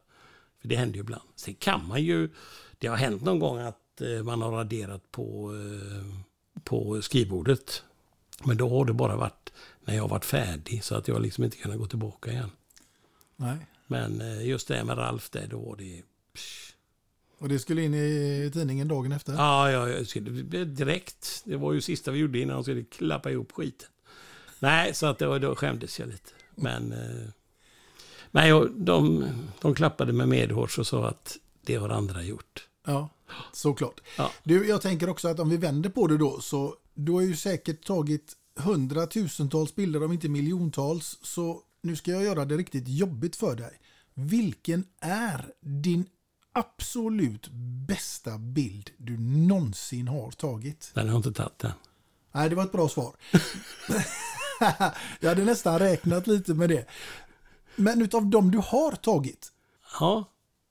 [0.62, 1.28] För det händer ju ibland.
[1.36, 2.30] Sen kan man ju,
[2.78, 6.04] det har hänt någon gång att eh, man har raderat på, eh,
[6.64, 7.82] på skrivbordet.
[8.44, 9.52] Men då har det bara varit
[9.84, 12.50] när jag har varit färdig så att jag liksom inte kunnat gå tillbaka igen.
[13.36, 13.56] Nej.
[13.86, 16.02] Men eh, just det med Ralf där, då var det...
[17.38, 19.32] Och det skulle in i tidningen dagen efter.
[19.32, 21.42] Ja, ja, jag skulle, direkt.
[21.44, 23.88] Det var ju sista vi gjorde innan de skulle klappa ihop skiten.
[24.58, 26.30] Nej, så att det var, då skämdes jag lite.
[26.54, 26.94] Men...
[28.34, 29.26] Nej, och de,
[29.60, 32.68] de klappade med medhårs och sa att det har andra gjort.
[32.86, 33.08] Ja,
[33.52, 34.00] såklart.
[34.18, 34.30] Ja.
[34.42, 37.36] Du, jag tänker också att om vi vänder på det då, så du har ju
[37.36, 41.18] säkert tagit hundratusentals bilder, om inte miljontals.
[41.22, 43.80] Så nu ska jag göra det riktigt jobbigt för dig.
[44.14, 46.06] Vilken är din
[46.52, 47.48] absolut
[47.88, 50.90] bästa bild du någonsin har tagit?
[50.94, 51.72] Den har jag inte tagit än.
[52.32, 53.16] Nej, det var ett bra svar.
[55.20, 56.86] jag hade nästan räknat lite med det.
[57.76, 59.52] Men utav dem du har tagit,
[60.00, 60.24] Ja,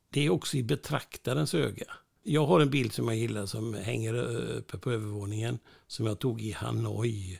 [0.09, 1.85] det är också i betraktarens öga.
[2.23, 4.13] Jag har en bild som jag gillar som hänger
[4.57, 5.59] uppe på övervåningen.
[5.87, 7.39] Som jag tog i Hanoi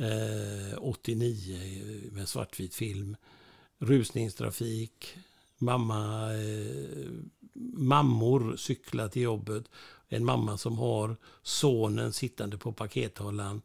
[0.00, 3.16] eh, 89 med svartvit film.
[3.78, 5.16] Rusningstrafik.
[5.58, 7.10] Mamma, eh,
[7.76, 9.64] mammor cyklar till jobbet.
[10.08, 13.62] En mamma som har sonen sittande på pakethållaren.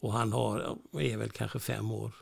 [0.00, 2.14] Och han har, är väl kanske fem år.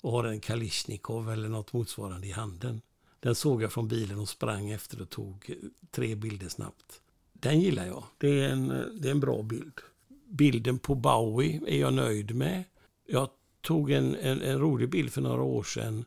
[0.00, 2.80] Och har en Kalishnikov eller något motsvarande i handen.
[3.20, 5.50] Den såg jag från bilen och sprang efter och tog
[5.90, 7.00] tre bilder snabbt.
[7.32, 8.04] Den gillar jag.
[8.18, 8.68] Det är en,
[9.00, 9.72] det är en bra bild.
[10.28, 12.64] Bilden på Bowie är jag nöjd med.
[13.06, 13.28] Jag
[13.60, 16.04] tog en, en, en rolig bild för några år sedan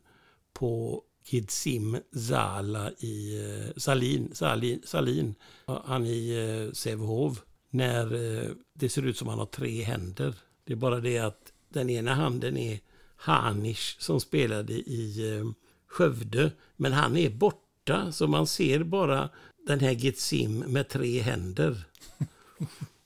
[0.52, 5.34] på Gidsim Zala i eh, Salin, Salin, Salin.
[5.66, 7.42] Han i eh, Sävehof.
[7.70, 10.34] När eh, det ser ut som han har tre händer.
[10.64, 12.80] Det är bara det att den ena handen är
[13.16, 15.44] Hanish som spelade i eh,
[15.86, 16.52] Skövde.
[16.76, 19.28] Men han är borta så man ser bara
[19.66, 21.84] den här Gitsim med tre händer.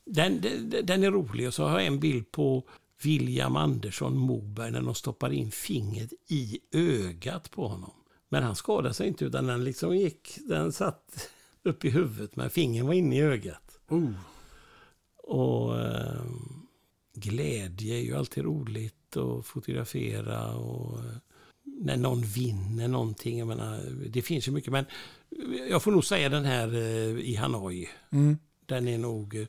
[0.05, 2.65] Den, den, den är rolig och så har jag en bild på
[3.03, 7.93] William Andersson Moberg när de stoppar in fingret i ögat på honom.
[8.29, 11.31] Men han skadade sig inte utan den liksom gick, den satt
[11.63, 13.79] upp i huvudet men fingret var inne i ögat.
[13.89, 14.11] Oh.
[15.17, 16.25] Och eh,
[17.15, 21.17] glädje är ju alltid roligt att fotografera och eh,
[21.65, 23.39] när någon vinner någonting.
[23.39, 24.85] Jag menar, det finns ju mycket men
[25.71, 27.89] jag får nog säga den här eh, i Hanoi.
[28.11, 28.39] Mm.
[28.67, 29.47] Den är nog, eh,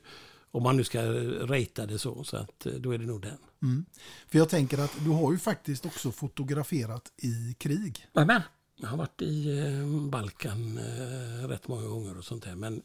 [0.50, 3.38] om man nu ska ratea det så, så att då är det nog den.
[3.62, 3.84] Mm.
[4.28, 8.06] För jag tänker att du har ju faktiskt också fotograferat i krig.
[8.14, 8.42] Jajamän.
[8.76, 9.62] Jag har varit i
[10.10, 10.78] Balkan
[11.48, 12.54] rätt många gånger och sånt där.
[12.54, 12.82] Men,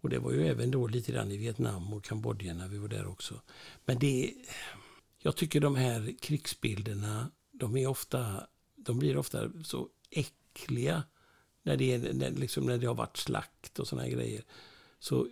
[0.00, 2.88] och det var ju även då lite grann i Vietnam och Kambodja när vi var
[2.88, 3.34] där också.
[3.84, 4.34] Men det,
[5.22, 8.46] jag tycker de här krigsbilderna, de är ofta,
[8.76, 11.02] de blir ofta så äckliga
[11.62, 14.44] när det, är, när, liksom när det har varit slakt och sådana grejer.
[14.98, 15.28] Så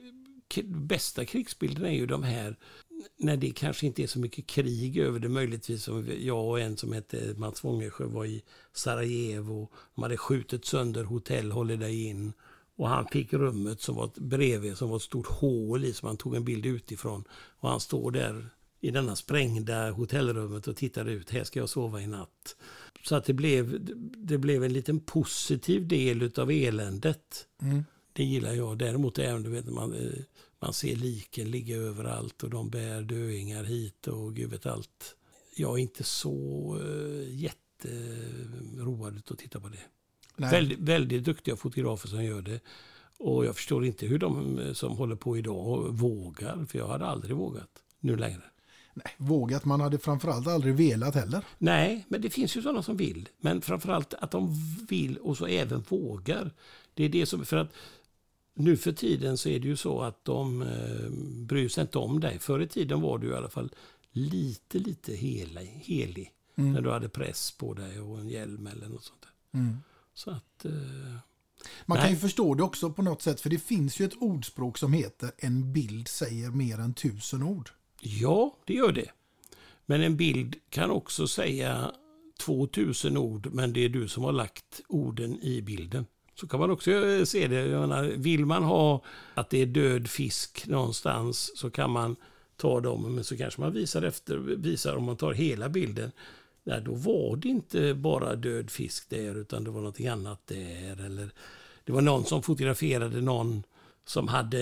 [0.64, 2.56] bästa krigsbilderna är ju de här
[3.16, 5.28] när det kanske inte är så mycket krig över det.
[5.28, 9.68] Möjligtvis som jag och en som hette Mats Wångesjö var i Sarajevo.
[9.94, 12.32] De hade skjutit sönder hotell Holiday Inn.
[12.76, 16.16] Och han fick rummet som var bredvid som var ett stort hål i som han
[16.16, 17.24] tog en bild utifrån.
[17.30, 18.50] Och han står där
[18.80, 21.30] i denna sprängda hotellrummet och tittar ut.
[21.30, 22.56] Här ska jag sova i natt.
[23.04, 27.46] Så att det blev, det blev en liten positiv del utav eländet.
[27.62, 27.84] Mm.
[28.12, 28.78] Det gillar jag.
[28.78, 30.22] Däremot även du vet, man, eh,
[30.60, 35.16] man ser liken ligga överallt och de bär döingar hit och gud vet allt.
[35.56, 39.78] Jag är inte så uh, jätteroad att titta på det.
[40.36, 42.60] Väldigt, väldigt duktiga fotografer som gör det.
[43.18, 46.64] Och jag förstår inte hur de eh, som håller på idag vågar.
[46.64, 48.42] För jag hade aldrig vågat nu längre.
[49.04, 51.44] Nej, vågat, man hade framförallt aldrig velat heller.
[51.58, 53.28] Nej, men det finns ju sådana som vill.
[53.40, 54.54] Men framförallt att de
[54.88, 56.50] vill och så även vågar.
[56.94, 57.72] Det är det som, för att
[58.54, 61.10] nu för tiden så är det ju så att de eh,
[61.46, 62.38] bryr sig inte om dig.
[62.38, 63.70] Förr i tiden var du i alla fall
[64.12, 65.82] lite, lite helig.
[65.84, 66.72] helig Mm.
[66.72, 69.60] När du hade press på dig och en hjälm eller något sånt där.
[69.60, 69.76] Mm.
[70.14, 70.64] Så att...
[70.64, 70.72] Eh,
[71.86, 72.02] Man Nej.
[72.02, 74.92] kan ju förstå det också på något sätt, för det finns ju ett ordspråk som
[74.92, 77.70] heter en bild säger mer än tusen ord.
[78.00, 79.10] Ja, det gör det.
[79.86, 81.92] Men en bild kan också säga
[82.38, 86.06] 2000 ord, men det är du som har lagt orden i bilden.
[86.34, 87.66] Så kan man också eh, se det.
[87.66, 89.02] Jag menar, vill man ha
[89.34, 92.16] att det är död fisk någonstans så kan man
[92.56, 96.12] ta dem, men så kanske man visar efter, visar om man tar hela bilden.
[96.64, 101.06] Nej, då var det inte bara död fisk där, utan det var någonting annat där.
[101.06, 101.30] Eller
[101.84, 103.62] det var någon som fotograferade någon
[104.04, 104.58] som hade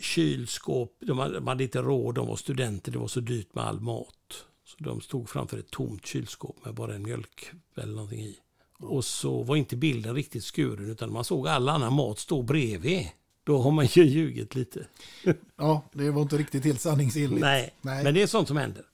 [0.00, 0.96] kylskåp.
[1.00, 3.80] De hade, de hade inte råd, de var studenter, det var så dyrt med all
[3.80, 4.44] mat.
[4.64, 8.36] Så de stod framför ett tomt kylskåp med bara en mjölk eller någonting i.
[8.78, 13.08] Och så var inte bilden riktigt skuren utan man såg all annan mat stå bredvid.
[13.44, 14.86] Då har man ju ljugit lite.
[15.56, 17.40] Ja, det var inte riktigt helt sanningsenligt.
[17.40, 18.04] Nej, Nej.
[18.04, 18.84] men det är sånt som händer.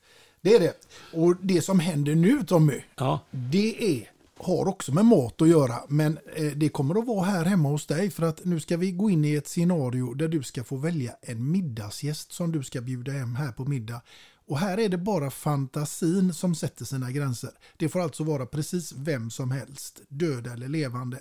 [0.41, 0.75] Det är det.
[1.13, 4.11] Och det som händer nu Tommy, Ja, det är,
[4.45, 5.75] har också med mat att göra.
[5.89, 8.11] Men eh, det kommer att vara här hemma hos dig.
[8.11, 11.13] För att nu ska vi gå in i ett scenario där du ska få välja
[11.23, 14.03] en middagsgäst som du ska bjuda hem här på middag.
[14.47, 17.51] Och här är det bara fantasin som sätter sina gränser.
[17.77, 21.19] Det får alltså vara precis vem som helst, död eller levande.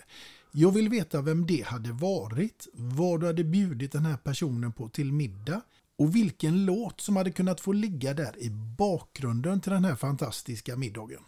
[0.52, 4.90] Jag vill veta vem det hade varit, vad du hade bjudit den här personen på
[4.90, 5.62] till middag
[5.98, 10.76] Och vilken låt som hade kunnat få ligga där i bakgrunden till den här fantastiska
[10.76, 11.24] middagen.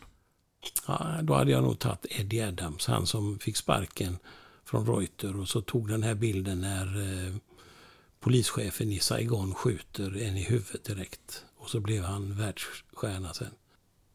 [0.88, 4.18] Ja, då hade jag nog tagit Eddie Adams, han som fick sparken
[4.66, 6.86] från Reuter och så tog den här bilden när
[7.28, 7.36] eh,
[8.20, 11.46] polischefen i Saigon skjuter en i huvudet direkt.
[11.58, 13.48] Och så blev han världsstjärna sen.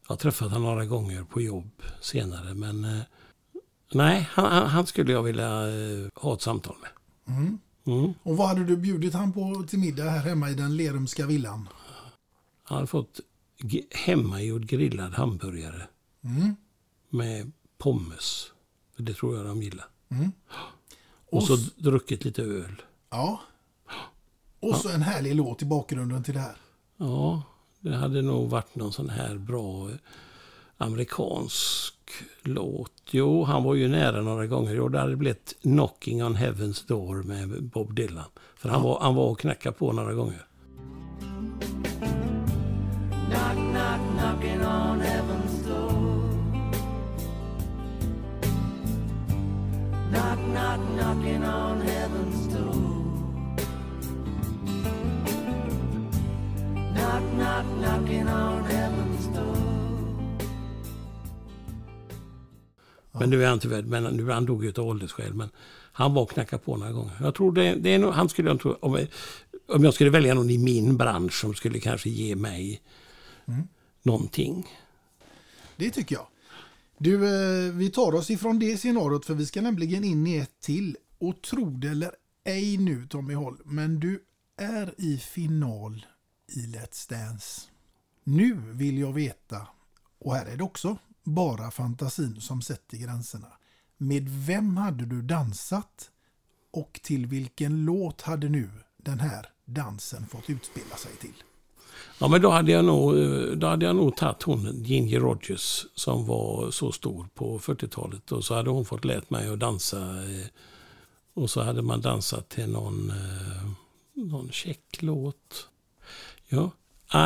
[0.07, 1.71] Jag har träffat honom några gånger på jobb
[2.01, 3.01] senare men eh,
[3.93, 6.89] nej, han, han- skulle jag vilja eh, ha ett samtal med.
[7.37, 7.59] Mm.
[7.85, 8.13] Mm.
[8.23, 11.69] Och vad hade du bjudit han på till middag här hemma i den Lerumska villan?
[12.63, 13.19] Han hade fått
[13.91, 15.87] hemmagjord grillad hamburgare
[16.23, 16.55] Mm.
[17.09, 18.51] med pommes.
[18.97, 19.85] Det tror jag de gillar.
[20.09, 20.31] Mm.
[21.29, 22.81] Och Och så druckit lite öl.
[23.09, 23.41] Ja.
[24.59, 26.55] Och så en härlig låt i bakgrunden till det här.
[26.97, 27.43] Ja,
[27.79, 29.95] det hade nog varit någon sån här bra eh,
[30.77, 31.95] amerikansk
[32.43, 32.91] låt.
[33.11, 34.75] Jo, han var ju nära några gånger.
[34.75, 38.29] Jo, det hade blivit Knocking on Heaven's Door med Bob Dylan.
[38.55, 40.45] För han, var, han var och knackade på några gånger.
[50.71, 52.73] Knock, knock, knocking on heaven's door.
[56.93, 59.57] Knock, knock, knocking on heaven's door.
[63.11, 65.33] Men nu är han tyvärr, men nu han dog ju av åldersskäl.
[65.33, 65.49] Men
[65.91, 67.11] han var och knackade på några gånger.
[67.21, 69.05] Jag tror det, det är nog, han skulle jag tro, om,
[69.67, 72.81] om jag skulle välja någon i min bransch som skulle kanske ge mig
[73.45, 73.67] Mm.
[74.03, 74.67] någonting.
[75.75, 76.27] Det tycker jag.
[77.03, 80.59] Du, eh, vi tar oss ifrån det scenariot för vi ska nämligen in i ett
[80.59, 80.97] till.
[81.17, 82.11] Och tro det eller
[82.43, 84.23] ej nu Tommy Håll, men du
[84.57, 86.05] är i final
[86.47, 87.61] i Let's Dance.
[88.23, 89.67] Nu vill jag veta,
[90.19, 93.51] och här är det också bara fantasin som sätter gränserna.
[93.97, 96.11] Med vem hade du dansat
[96.71, 101.43] och till vilken låt hade nu den här dansen fått utspela sig till?
[102.21, 105.85] Ja, men då hade jag nog, eh, då hade jag nog tagit hon, Ginger Rogers,
[105.95, 108.31] som var så stor på 40-talet.
[108.31, 109.97] Och så hade hon fått lärt mig att dansa.
[109.97, 110.47] Eh,
[111.33, 113.69] och så hade man dansat till någon, eh,
[114.13, 115.67] någon check låt.
[116.49, 116.71] Ja.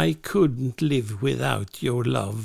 [0.05, 2.43] I couldn't live without your love.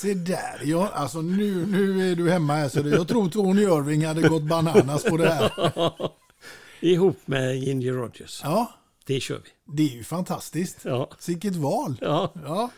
[0.00, 3.62] Se där, ja, alltså nu, nu är du hemma här så det, jag tror Tony
[3.62, 5.52] Irving hade gått bananas på det här.
[6.80, 8.40] Ihop med Ginger Rogers.
[8.44, 8.72] Ja,
[9.06, 9.74] Det kör vi.
[9.76, 10.78] det är ju fantastiskt.
[10.82, 11.10] Ja.
[11.26, 11.96] Vilket val.
[12.00, 12.32] Ja.
[12.44, 12.70] Ja.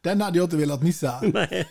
[0.00, 1.20] Den hade jag inte velat missa.
[1.22, 1.68] Nej.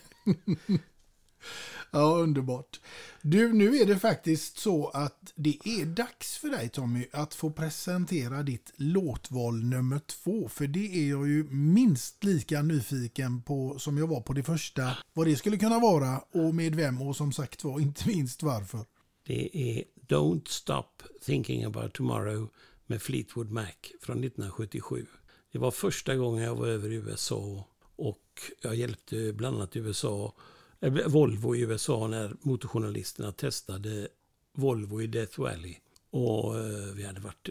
[1.92, 2.80] Ja, underbart.
[3.22, 7.52] Du, nu är det faktiskt så att det är dags för dig Tommy att få
[7.52, 10.50] presentera ditt låtval nummer två.
[10.50, 14.98] För det är jag ju minst lika nyfiken på som jag var på det första.
[15.14, 18.86] Vad det skulle kunna vara och med vem och som sagt var inte minst varför.
[19.26, 20.88] Det är Don't Stop
[21.26, 22.50] Thinking About Tomorrow
[22.86, 23.66] med Fleetwood Mac
[24.02, 25.06] från 1977.
[25.52, 30.34] Det var första gången jag var över i USA och jag hjälpte bland annat USA,
[30.82, 34.08] Eh, Volvo i USA när motorjournalisterna testade
[34.54, 35.76] Volvo i Death Valley.
[36.10, 37.50] Och eh, vi hade varit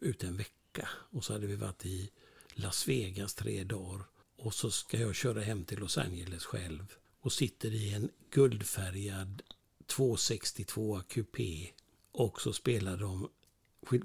[0.00, 2.10] ute en vecka och så hade vi varit i
[2.54, 4.04] Las Vegas tre dagar.
[4.36, 9.42] Och så ska jag köra hem till Los Angeles själv och sitter i en guldfärgad
[9.86, 11.70] 262 kupé
[12.12, 13.28] och så spelar de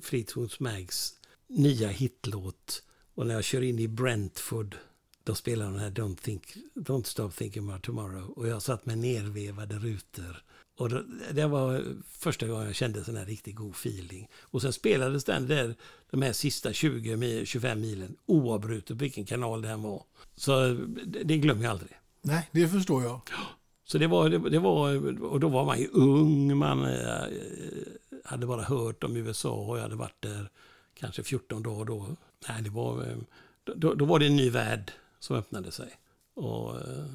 [0.01, 1.13] Fleetwood Mags
[1.47, 2.83] nya hitlåt.
[3.13, 4.77] Och när jag kör in i Brentford
[5.25, 6.43] de den här Don't, think,
[6.75, 8.29] Don't Stop Thinking About Tomorrow.
[8.29, 10.43] Och jag satt med nervevade rutor.
[10.77, 14.27] Och det, det var första gången jag kände sån här riktigt god feeling.
[14.41, 15.75] Och sen spelades den där,
[16.11, 20.03] de här sista 20 mil, 25 milen oavbrutet, vilken kanal det än var.
[20.35, 20.67] Så
[21.05, 21.91] det, det glömmer jag aldrig.
[22.21, 23.21] Nej, det förstår jag.
[23.83, 27.27] Så det var, det, det var, och då var man ju ung, man eh,
[28.23, 30.49] hade bara hört om USA och jag hade varit där
[30.93, 32.15] kanske 14 dagar då.
[32.49, 33.17] Nej, det var, eh,
[33.75, 34.91] då, då var det en ny värld
[35.25, 35.89] som öppnade sig.
[36.33, 37.05] Och eh,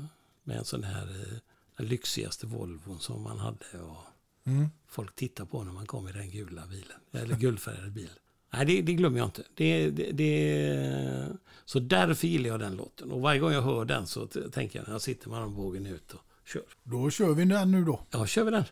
[0.44, 1.38] med en sån här, eh,
[1.76, 3.82] den lyxigaste Volvon som man hade.
[3.82, 3.96] Och
[4.44, 4.68] Mm.
[4.88, 8.14] folk tittade på när man kom i den gula bilen, eller guldfärgade bilen.
[8.52, 9.42] Nej, det, det glömmer jag inte.
[9.54, 13.10] Det, det, det, så därför gillar jag den låten.
[13.10, 16.12] Och varje gång jag hör den så tänker jag när jag sitter med armbågen ut
[16.12, 16.62] och kör.
[16.82, 18.00] Då kör vi den nu då.
[18.10, 18.64] Ja, kör vi den.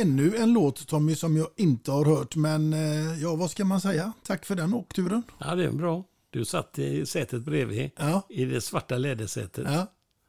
[0.00, 2.36] Ännu en låt Tommy som jag inte har hört.
[2.36, 4.12] Men eh, ja, vad ska man säga?
[4.26, 5.22] Tack för den åkturen.
[5.38, 6.04] Ja, det är bra.
[6.30, 8.26] Du satt i sätet bredvid, Ja.
[8.28, 9.64] i det svarta lädersätet.
[9.68, 9.86] Ja.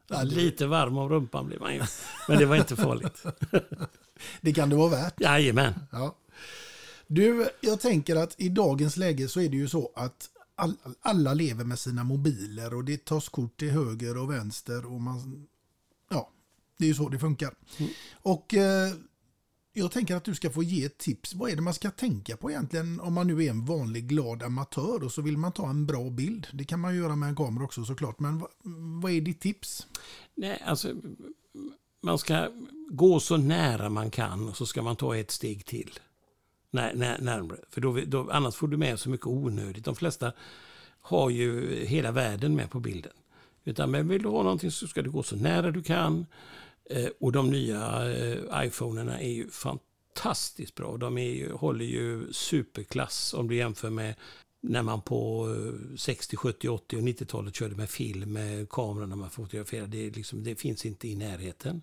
[0.08, 1.82] Ja, det- Lite varm om rumpan blev man ju.
[2.28, 3.24] Men det var inte farligt.
[4.42, 5.22] Det kan det vara värt.
[5.22, 5.74] Jajamän.
[5.92, 6.16] Ja.
[7.08, 11.34] Du, jag tänker att i dagens läge så är det ju så att all, alla
[11.34, 15.48] lever med sina mobiler och det tas kort till höger och vänster och man...
[16.10, 16.30] Ja,
[16.78, 17.54] det är ju så det funkar.
[18.14, 18.92] Och eh,
[19.80, 21.36] jag tänker att du ska få ge ett tips.
[21.36, 24.44] Vad är det man ska tänka på egentligen om man nu är en vanlig glad
[24.44, 26.48] amatör och så vill man ta en bra bild?
[26.54, 28.20] Det kan man ju göra med en kamera också såklart.
[28.20, 28.50] Men vad,
[29.02, 29.88] vad är ditt tips?
[30.36, 30.94] Nej, alltså,
[32.02, 32.50] man ska
[32.90, 36.00] gå så nära man kan och så ska man ta ett steg till.
[36.72, 37.60] När, när, närmare.
[37.70, 39.86] För då, då, annars får du med så mycket onödigt.
[39.86, 40.32] De flesta
[41.02, 43.12] har ju hela världen med på bilden.
[43.64, 46.26] Utan men vill du ha någonting så ska du gå så nära du kan.
[46.90, 50.98] Eh, och de nya eh, iPhonerna är ju fantastiskt bra.
[50.98, 54.16] De är ju, håller ju superklass om du jämför med
[54.62, 55.48] när man på
[55.98, 59.98] 60, 70, 80 och 90-talet körde med film med kameran när man fotograferade.
[59.98, 61.82] Det, liksom, det finns inte i närheten.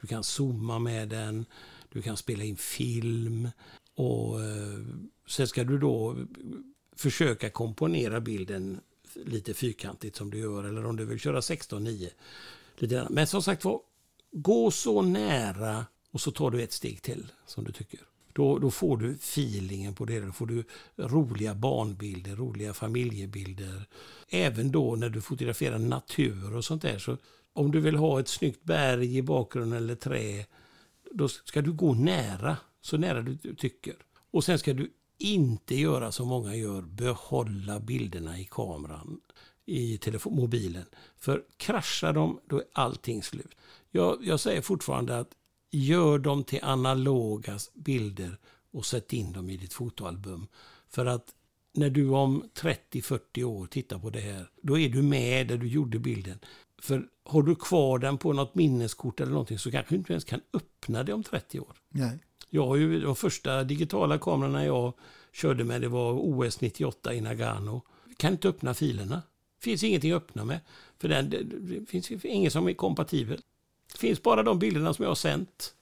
[0.00, 1.46] Du kan zooma med den,
[1.92, 3.48] du kan spela in film
[3.94, 4.78] och eh,
[5.26, 6.16] sen ska du då
[6.96, 8.80] försöka komponera bilden
[9.14, 12.08] lite fyrkantigt som du gör eller om du vill köra 16-9.
[12.76, 13.06] Lite.
[13.10, 13.80] Men som sagt var,
[14.32, 18.00] gå så nära och så tar du ett steg till som du tycker.
[18.32, 20.20] Då, då får du feelingen på det.
[20.20, 20.64] Då får du
[20.96, 23.88] roliga barnbilder, roliga familjebilder.
[24.28, 26.98] Även då när du fotograferar natur och sånt där.
[26.98, 27.16] Så
[27.52, 30.46] om du vill ha ett snyggt berg i bakgrunden eller trä,
[31.10, 33.94] då ska du gå nära, så nära du tycker.
[34.30, 39.20] Och sen ska du inte göra som många gör, behålla bilderna i kameran,
[39.66, 40.84] i telefon, mobilen.
[41.16, 43.56] För kraschar de, då är allting slut.
[43.98, 45.34] Jag, jag säger fortfarande att
[45.70, 48.38] gör dem till analoga bilder
[48.70, 50.46] och sätt in dem i ditt fotoalbum.
[50.88, 51.34] För att
[51.74, 55.68] när du om 30-40 år tittar på det här, då är du med där du
[55.68, 56.38] gjorde bilden.
[56.82, 60.24] För har du kvar den på något minneskort eller någonting så kanske du inte ens
[60.24, 61.76] kan öppna det om 30 år.
[61.88, 62.18] Nej.
[62.50, 64.92] Jag har ju de första digitala kamerorna jag
[65.32, 67.82] körde med, det var OS 98 i Nagano.
[68.16, 69.22] Kan inte öppna filerna.
[69.60, 70.60] finns ingenting att öppna med.
[70.98, 73.42] För den, det, det finns ingen som är kompatibel.
[73.92, 75.74] Det finns bara de bilderna som jag har sänt.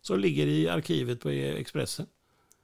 [0.00, 2.06] Som ligger i arkivet på Expressen.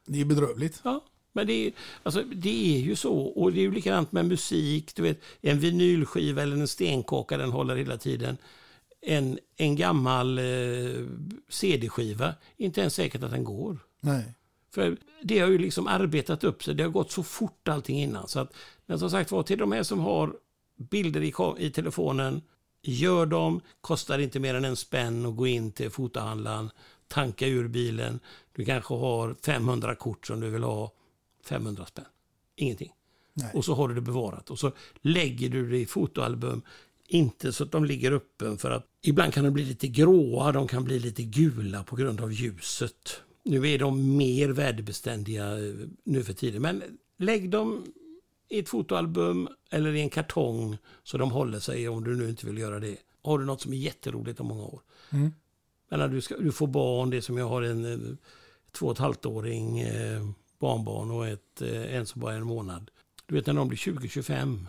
[0.07, 0.81] Det är bedrövligt.
[0.85, 1.73] Ja, men det är,
[2.03, 3.15] alltså, det är ju så.
[3.15, 4.95] Och det är ju likadant med musik.
[4.97, 8.37] Du vet, en vinylskiva eller en stenkaka, den håller hela tiden.
[9.01, 11.07] En, en gammal eh,
[11.49, 13.79] CD-skiva, inte ens säkert att den går.
[14.01, 14.35] Nej.
[14.75, 16.75] För det har ju liksom arbetat upp sig.
[16.75, 18.29] Det har gått så fort allting innan.
[18.29, 18.55] Så att,
[18.87, 20.37] men som sagt var, till de här som har
[20.77, 21.35] bilder i,
[21.67, 22.43] i telefonen,
[22.85, 23.61] gör dem.
[23.81, 26.71] Kostar inte mer än en spänn att gå in till fotohandlaren,
[27.09, 28.21] tanka ur bilen.
[28.53, 30.93] Du kanske har 500 kort som du vill ha.
[31.45, 32.05] 500 spänn.
[32.57, 32.93] Ingenting.
[33.35, 33.51] Nej.
[33.55, 34.51] Och så har du det bevarat.
[34.51, 36.63] Och så lägger du det i fotoalbum.
[37.09, 40.69] Inte så att de ligger öppen för att ibland kan de bli lite gråa, de
[40.69, 43.21] kan bli lite gula på grund av ljuset.
[43.43, 45.75] Nu är de mer värdebeständiga eh,
[46.05, 46.63] nu för tiden.
[46.63, 46.83] Men
[47.19, 47.85] lägg dem
[48.49, 52.47] i ett fotoalbum eller i en kartong så de håller sig om du nu inte
[52.47, 52.97] vill göra det.
[53.23, 54.83] Har du något som är jätteroligt om många år.
[55.11, 55.33] Mm.
[55.91, 58.17] Men när du, ska, du får barn, det är som jag har en eh,
[58.73, 62.47] två och ett halvt åring eh, barnbarn och ett, eh, en som bara är en
[62.47, 62.91] månad.
[63.27, 64.67] Du vet när de blir 20-25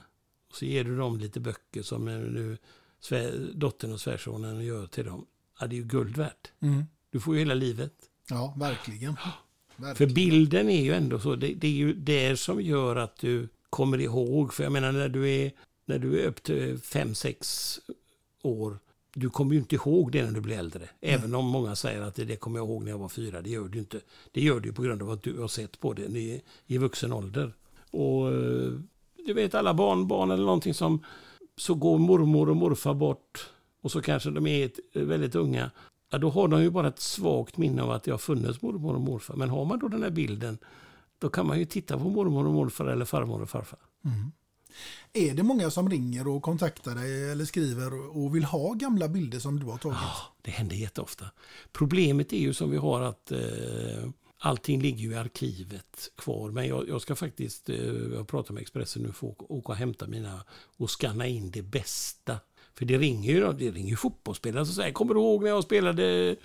[0.53, 2.57] så ger du dem lite böcker som eh, nu
[2.99, 5.25] svär, dottern och svärsonen gör till dem.
[5.59, 6.51] Ja, det är ju guld värt.
[6.59, 6.83] Mm.
[7.09, 7.93] Du får ju hela livet.
[8.29, 9.15] Ja, verkligen.
[9.75, 10.13] För verkligen.
[10.13, 14.01] bilden är ju ändå så, det, det är ju det som gör att du kommer
[14.01, 14.53] ihåg.
[14.53, 15.51] För jag menar när du är,
[15.85, 17.79] när du är upp till 5-6
[18.43, 18.79] år,
[19.13, 20.89] du kommer ju inte ihåg det när du blir äldre.
[21.01, 23.49] Även om många säger att det, det kommer jag ihåg när jag var fyra, det
[23.49, 23.99] gör du inte.
[24.31, 27.13] Det gör du på grund av att du har sett på det i, i vuxen
[27.13, 27.53] ålder.
[27.91, 28.71] Och eh,
[29.25, 31.03] du vet alla barnbarn eller någonting som
[31.57, 33.49] så går mormor och morfar bort
[33.81, 35.71] och så kanske de är ett, väldigt unga.
[36.11, 38.95] Ja, då har de ju bara ett svagt minne av att det har funnits mormor
[38.95, 39.35] och morfar.
[39.35, 40.57] Men har man då den här bilden,
[41.19, 43.79] då kan man ju titta på mormor och morfar eller farmor och farfar.
[45.13, 49.39] Är det många som ringer och kontaktar dig eller skriver och vill ha gamla bilder
[49.39, 49.97] som du har tagit?
[50.41, 51.25] Det händer jätteofta.
[51.71, 53.39] Problemet är ju som vi har att eh,
[54.39, 56.51] allting ligger ju i arkivet kvar.
[56.51, 57.77] Men jag, jag ska faktiskt, eh,
[58.13, 60.43] jag pratar med Expressen nu, få åka, och hämta mina
[60.77, 62.39] och scanna in det bästa.
[62.73, 65.63] För det ringer ju, det ringer ju fotbollsspelare som säger, kommer du ihåg när jag
[65.63, 66.35] spelade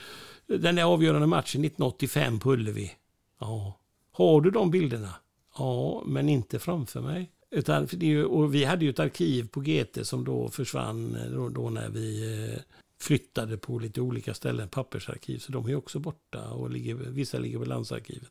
[0.47, 2.93] den där avgörande matchen 1985 på Ullevi?
[3.41, 3.80] Ja.
[4.21, 5.15] Har du de bilderna?
[5.59, 7.31] Ja, men inte framför mig.
[7.51, 10.49] Utan, för det är ju, och vi hade ju ett arkiv på GT som då
[10.49, 12.61] försvann eh, då, då när vi eh,
[13.01, 17.59] flyttade på lite olika ställen, pappersarkiv, så de är också borta och ligger, vissa ligger
[17.59, 18.31] på landsarkivet.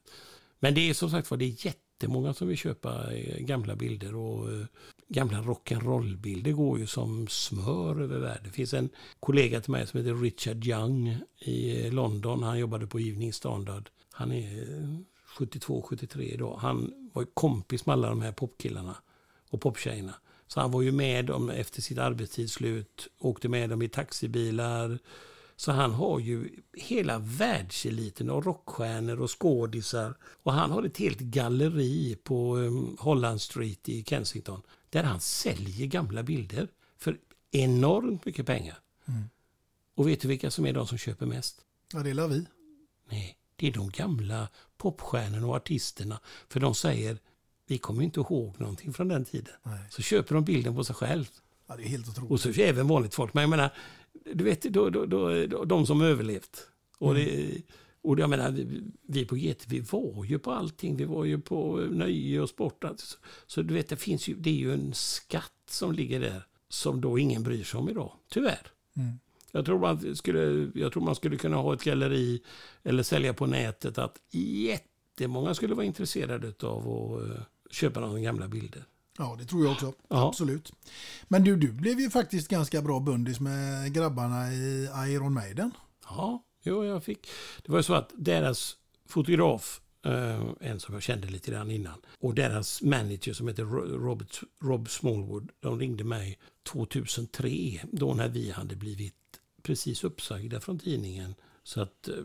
[0.60, 4.16] Men det är som sagt var, det är jättemånga som vill köpa eh, gamla bilder
[4.16, 4.49] och
[5.07, 8.44] gamla rock'n'roll-bilder går ju som smör över världen.
[8.44, 8.90] Det finns en
[9.20, 12.44] kollega till mig som heter Richard Young i London.
[12.44, 13.90] Han jobbade på Evening Standard.
[14.11, 14.66] Han är
[15.40, 16.57] 72-73 idag.
[16.61, 18.95] Han var ju kompis med alla de här popkillarna
[19.49, 20.14] och poptjejerna.
[20.48, 24.99] Så han var ju med dem efter sitt arbetstidsslut, åkte med dem i taxibilar.
[25.56, 30.18] Så han har ju hela världseliten av rockstjärnor och skådisar.
[30.44, 34.61] Och han har ett helt galleri på um, Holland Street i Kensington.
[34.90, 36.68] Där han säljer gamla bilder
[36.98, 37.18] för
[37.52, 38.80] enormt mycket pengar.
[39.06, 39.24] Mm.
[39.95, 41.61] Och vet du vilka som är de som köper mest?
[41.94, 42.45] Ja, det är vi.
[43.10, 44.48] Nej, det är de gamla
[44.80, 46.20] popstjärnorna och artisterna.
[46.50, 47.18] För de säger,
[47.68, 49.54] vi kommer inte ihåg någonting från den tiden.
[49.64, 49.80] Nej.
[49.90, 51.26] Så köper de bilden på sig själv.
[51.68, 52.32] Ja, det är helt otroligt.
[52.32, 53.34] Och så även vanligt folk.
[53.34, 53.70] Men jag menar,
[54.34, 56.68] du vet, då, då, då, då, de som överlevt.
[56.98, 57.52] Och, det,
[58.02, 60.96] och jag menar, vi- vi på GT, vi var ju på allting.
[60.98, 62.84] Vi var ju på nöje och sport.
[62.98, 66.44] Så, så du vet, det finns ju, det är ju en skatt som ligger där.
[66.70, 68.12] Som då ingen bryr sig om idag.
[68.30, 68.68] Tyvärr.
[68.96, 69.20] Mm.
[69.52, 72.42] Jag tror, man skulle, jag tror man skulle kunna ha ett galleri
[72.84, 78.48] eller sälja på nätet att jättemånga skulle vara intresserade av att eh, köpa några gamla
[78.48, 78.84] bilder.
[79.18, 79.94] Ja, det tror jag också.
[80.08, 80.28] Ja.
[80.28, 80.74] Absolut.
[81.28, 85.72] Men du, du blev ju faktiskt ganska bra bundis med grabbarna i Iron Maiden.
[86.10, 87.28] Ja, jo, jag fick.
[87.66, 88.76] Det var ju så att deras
[89.10, 93.98] fotograf, eh, en som jag kände lite grann innan, och deras manager som heter Ro-
[94.06, 96.38] Robert, Rob Smallwood, de ringde mig
[96.72, 99.14] 2003, då när vi hade blivit
[99.64, 101.36] precis uppsagda från tidningen.
[101.64, 102.15] Så att eh,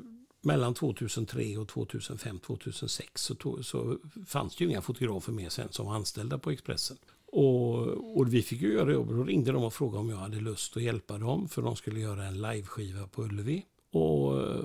[0.40, 5.68] mellan 2003 och 2005, 2006 så, tog, så fanns det ju inga fotografer mer sen
[5.70, 6.96] som var anställda på Expressen.
[7.26, 7.76] Och,
[8.18, 9.16] och vi fick ju göra jobbet.
[9.16, 11.48] Då ringde de och frågade om jag hade lust att hjälpa dem.
[11.48, 13.64] För de skulle göra en liveskiva på Ullevi.
[13.92, 14.64] Och eh,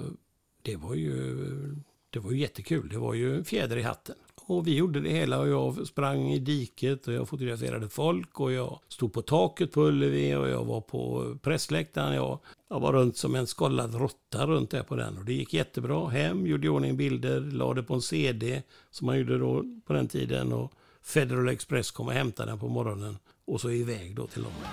[0.62, 1.36] det var ju,
[2.10, 2.90] det var ju jättekul.
[2.90, 4.16] Det var ju en fjäder i hatten.
[4.50, 8.52] Och vi gjorde det hela och jag sprang i diket och jag fotograferade folk och
[8.52, 12.16] jag stod på taket på Ullevi och jag var på pressläktaren.
[12.16, 12.40] Jag,
[12.70, 16.10] jag var runt som en skållad råtta runt där på den och det gick jättebra.
[16.10, 20.08] Hem, gjorde i ordning bilder, lade på en CD som man gjorde då på den
[20.08, 20.72] tiden och
[21.02, 24.64] Federal Express kom och hämtade den på morgonen och så iväg då till London.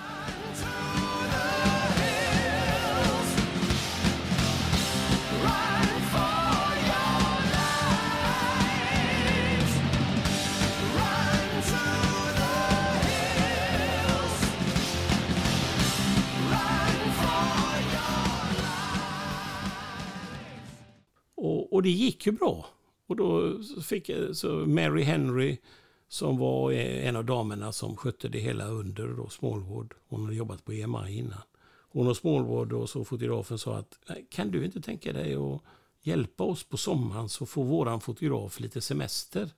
[21.77, 22.65] Och, det gick ju bra.
[23.07, 25.57] Och då fick så Mary Henry
[26.07, 29.93] som var eh, en av damerna som skötte det hela under då Smallwood.
[30.07, 31.41] Hon hade jobbat på EMI innan.
[31.89, 33.99] Hon och Smallwood och så fotografen sa att
[34.29, 35.61] kan du inte tänka dig att
[36.01, 39.49] hjälpa oss på sommaren så får våran fotograf lite semester.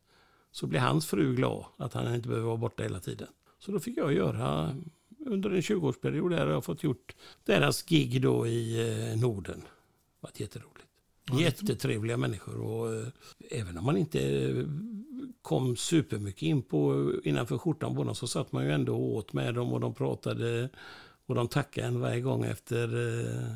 [0.52, 3.28] Så blir hans fru glad att han inte behöver vara borta hela tiden.
[3.60, 4.76] Så då fick jag göra
[5.26, 9.60] under en 20-årsperiod där har jag fått gjort deras gig då i eh, Norden.
[9.60, 10.89] Det var jätteroligt.
[11.34, 13.08] Jättetrevliga människor och eh,
[13.50, 14.66] även om man inte eh,
[15.42, 19.56] kom supermycket in på innanför skjortan på dem så satt man ju ändå åt med
[19.56, 20.70] dem och de pratade
[21.26, 23.54] och de tackade en varje gång efter eh,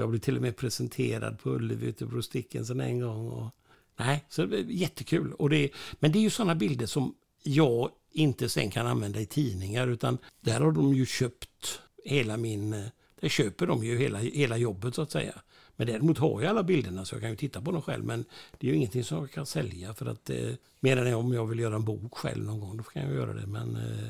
[0.00, 3.28] jag blev till och med presenterad på Ullevi ute på Stickensen en gång.
[3.28, 3.50] Och,
[3.96, 5.32] nej, så det var jättekul.
[5.32, 5.70] Och det,
[6.00, 10.18] men det är ju sådana bilder som jag inte sen kan använda i tidningar utan
[10.40, 12.72] där har de ju köpt hela min...
[12.72, 12.86] Eh,
[13.20, 15.34] där köper de ju hela, hela jobbet så att säga.
[15.76, 18.04] Men däremot har jag alla bilderna så jag kan ju titta på dem själv.
[18.04, 18.24] Men
[18.58, 21.46] det är ju ingenting som jag kan sälja för att eh, mer än om jag
[21.46, 23.46] vill göra en bok själv någon gång, då kan jag göra det.
[23.46, 24.08] Men eh,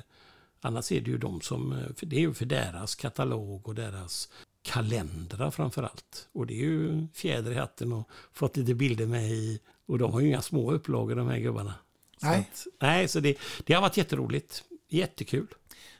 [0.60, 3.74] annars är det ju de som, eh, för det är ju för deras katalog och
[3.74, 4.28] deras
[4.62, 6.28] kalendrar framför allt.
[6.32, 9.60] Och det är ju fjäder i hatten och fått lite bilder med i.
[9.86, 11.74] Och de har ju inga små upplagor de här gubbarna.
[12.20, 12.38] Så Nej.
[12.38, 14.64] Att, nej, så det, det har varit jätteroligt.
[14.88, 15.46] Jättekul.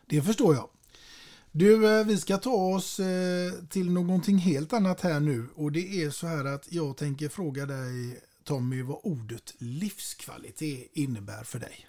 [0.06, 0.68] Det förstår jag.
[1.58, 6.02] Du, eh, vi ska ta oss eh, till någonting helt annat här nu och det
[6.02, 11.88] är så här att jag tänker fråga dig Tommy vad ordet livskvalitet innebär för dig.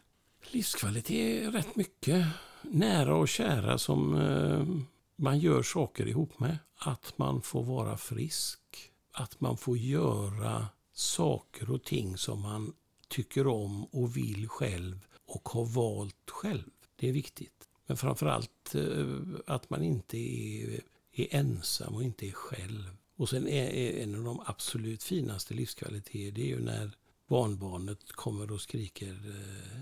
[0.52, 2.28] Livskvalitet är rätt mycket
[2.62, 4.68] nära och kära som eh,
[5.16, 6.58] man gör saker ihop med.
[6.78, 8.60] Att man får vara frisk.
[9.12, 12.74] Att man får göra saker och ting som man
[13.08, 16.70] tycker om och vill själv och har valt själv.
[16.96, 17.67] Det är viktigt.
[17.88, 20.80] Men framförallt eh, att man inte är,
[21.14, 22.98] är ensam och inte är själv.
[23.16, 26.92] Och sen är, en av de absolut finaste livskvaliteter det är ju när
[27.28, 29.80] barnbarnet kommer och skriker eh,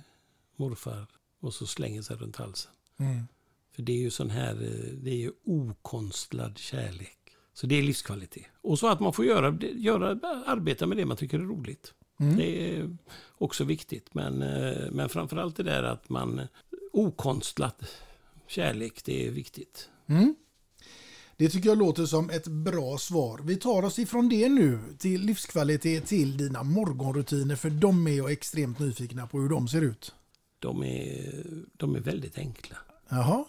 [0.55, 1.07] morfar
[1.39, 2.71] och så slänger sig runt halsen.
[2.97, 3.23] Mm.
[3.71, 7.17] För det är ju sån här, eh, det är ju okonstlad kärlek.
[7.53, 8.45] Så det är livskvalitet.
[8.61, 11.93] Och så att man får göra, göra, arbeta med det man tycker är roligt.
[12.19, 12.37] Mm.
[12.37, 12.97] Det är
[13.37, 14.13] också viktigt.
[14.13, 14.37] Men,
[14.91, 16.41] men framförallt det där att man
[16.95, 17.81] okonstlat
[18.47, 19.89] kärlek, det är viktigt.
[20.07, 20.35] Mm.
[21.37, 23.41] Det tycker jag låter som ett bra svar.
[23.43, 28.31] Vi tar oss ifrån det nu till livskvalitet till dina morgonrutiner för de är jag
[28.31, 30.13] extremt nyfikna på hur de ser ut.
[30.59, 31.43] De är,
[31.77, 32.77] de är väldigt enkla.
[33.09, 33.45] Jaha,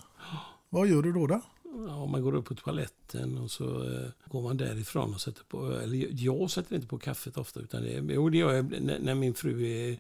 [0.69, 1.27] vad gör du då?
[1.27, 1.43] då?
[1.89, 5.73] Ja, man går upp på toaletten och så eh, går man därifrån och sätter på,
[5.73, 9.15] eller jag sätter inte på kaffet ofta utan det, jo, det gör jag när, när
[9.15, 9.99] min fru är,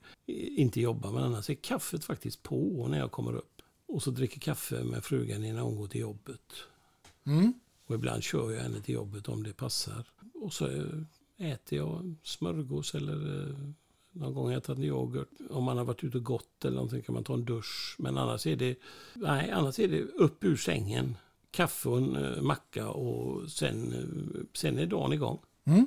[0.56, 3.62] inte jobbar men annars är kaffet faktiskt på när jag kommer upp.
[3.88, 6.52] Och så dricker kaffe med frugan innan hon går till jobbet.
[7.24, 7.52] Mm.
[7.86, 10.06] Och ibland kör jag henne till jobbet om det passar.
[10.34, 13.56] Och så eh, äter jag smörgås eller eh,
[14.10, 15.28] någon gång har jag tagit en yoghurt.
[15.50, 17.96] Om man har varit ute och gått eller någonting kan man ta en dusch.
[17.98, 18.78] Men annars är det,
[19.14, 21.16] nej, annars är det upp ur sängen.
[21.56, 25.38] Kaffe och en eh, macka och sen, eh, sen är dagen igång.
[25.66, 25.86] Mm.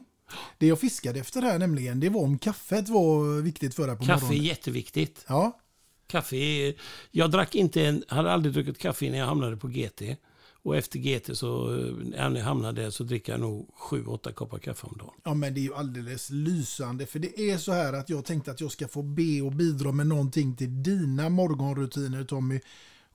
[0.58, 4.06] Det jag fiskade efter här nämligen, det var om kaffet var viktigt för dig på
[4.06, 4.44] Kaffe är morgonen.
[4.46, 5.26] jätteviktigt.
[5.28, 5.60] Ja,
[6.08, 6.74] Kaffe är,
[7.12, 10.02] jag drack inte en, hade aldrig druckit kaffe innan jag hamnade på GT.
[10.64, 11.94] Och efter GT så, eh,
[12.30, 15.14] när jag hamnade där så dricker jag nog sju, åtta koppar kaffe om dagen.
[15.24, 17.06] ja, men det är ju alldeles lysande.
[17.06, 19.92] För det är så här att jag tänkte att jag ska få be och bidra
[19.92, 22.60] med någonting till dina morgonrutiner Tommy.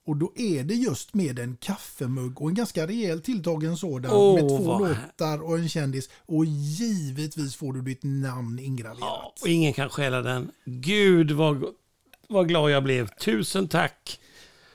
[0.07, 4.35] Och då är det just med en kaffemugg och en ganska rejäl tilltagen sådan Åh,
[4.35, 6.11] med två vad låtar och en kändis.
[6.27, 9.41] Och givetvis får du ditt namn ingraverat.
[9.43, 10.51] Och ingen kan stjäla den.
[10.65, 11.65] Gud vad,
[12.29, 13.09] vad glad jag blev.
[13.09, 14.21] Tusen tack.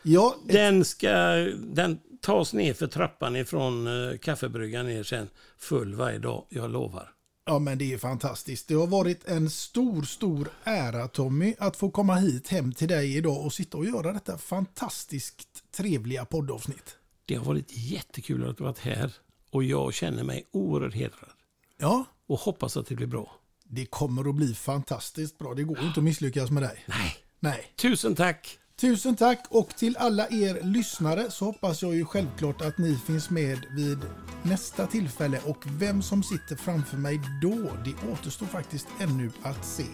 [0.04, 1.12] Ja, Den ska
[1.58, 5.30] den tas ner för trappan ifrån uh, kaffebryggan ner sen.
[5.58, 7.12] Full varje dag, jag lovar.
[7.50, 8.68] Ja, men det är fantastiskt.
[8.68, 13.18] Det har varit en stor, stor ära Tommy att få komma hit hem till dig
[13.18, 16.96] idag och sitta och göra detta fantastiskt trevliga poddavsnitt.
[17.26, 19.14] Det har varit jättekul att du varit här
[19.52, 21.30] och jag känner mig oerhört hedrad.
[21.78, 23.36] Ja, Och hoppas att det blir bra.
[23.64, 25.54] det kommer att bli fantastiskt bra.
[25.54, 26.86] Det går inte att misslyckas med dig.
[26.88, 27.16] Nej.
[27.40, 27.74] Nej.
[27.76, 28.60] Tusen tack!
[28.80, 33.30] Tusen tack och till alla er lyssnare så hoppas jag ju självklart att ni finns
[33.30, 33.98] med vid
[34.44, 39.86] nästa tillfälle och vem som sitter framför mig då, det återstår faktiskt ännu att se.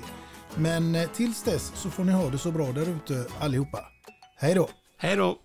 [0.56, 3.80] Men eh, tills dess så får ni ha det så bra där ute allihopa.
[4.38, 4.70] Hej då!
[4.98, 5.40] Hej då!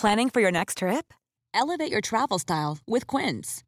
[0.00, 1.14] Planning for your next trip?
[1.54, 3.67] Elevate your travel style with Quince.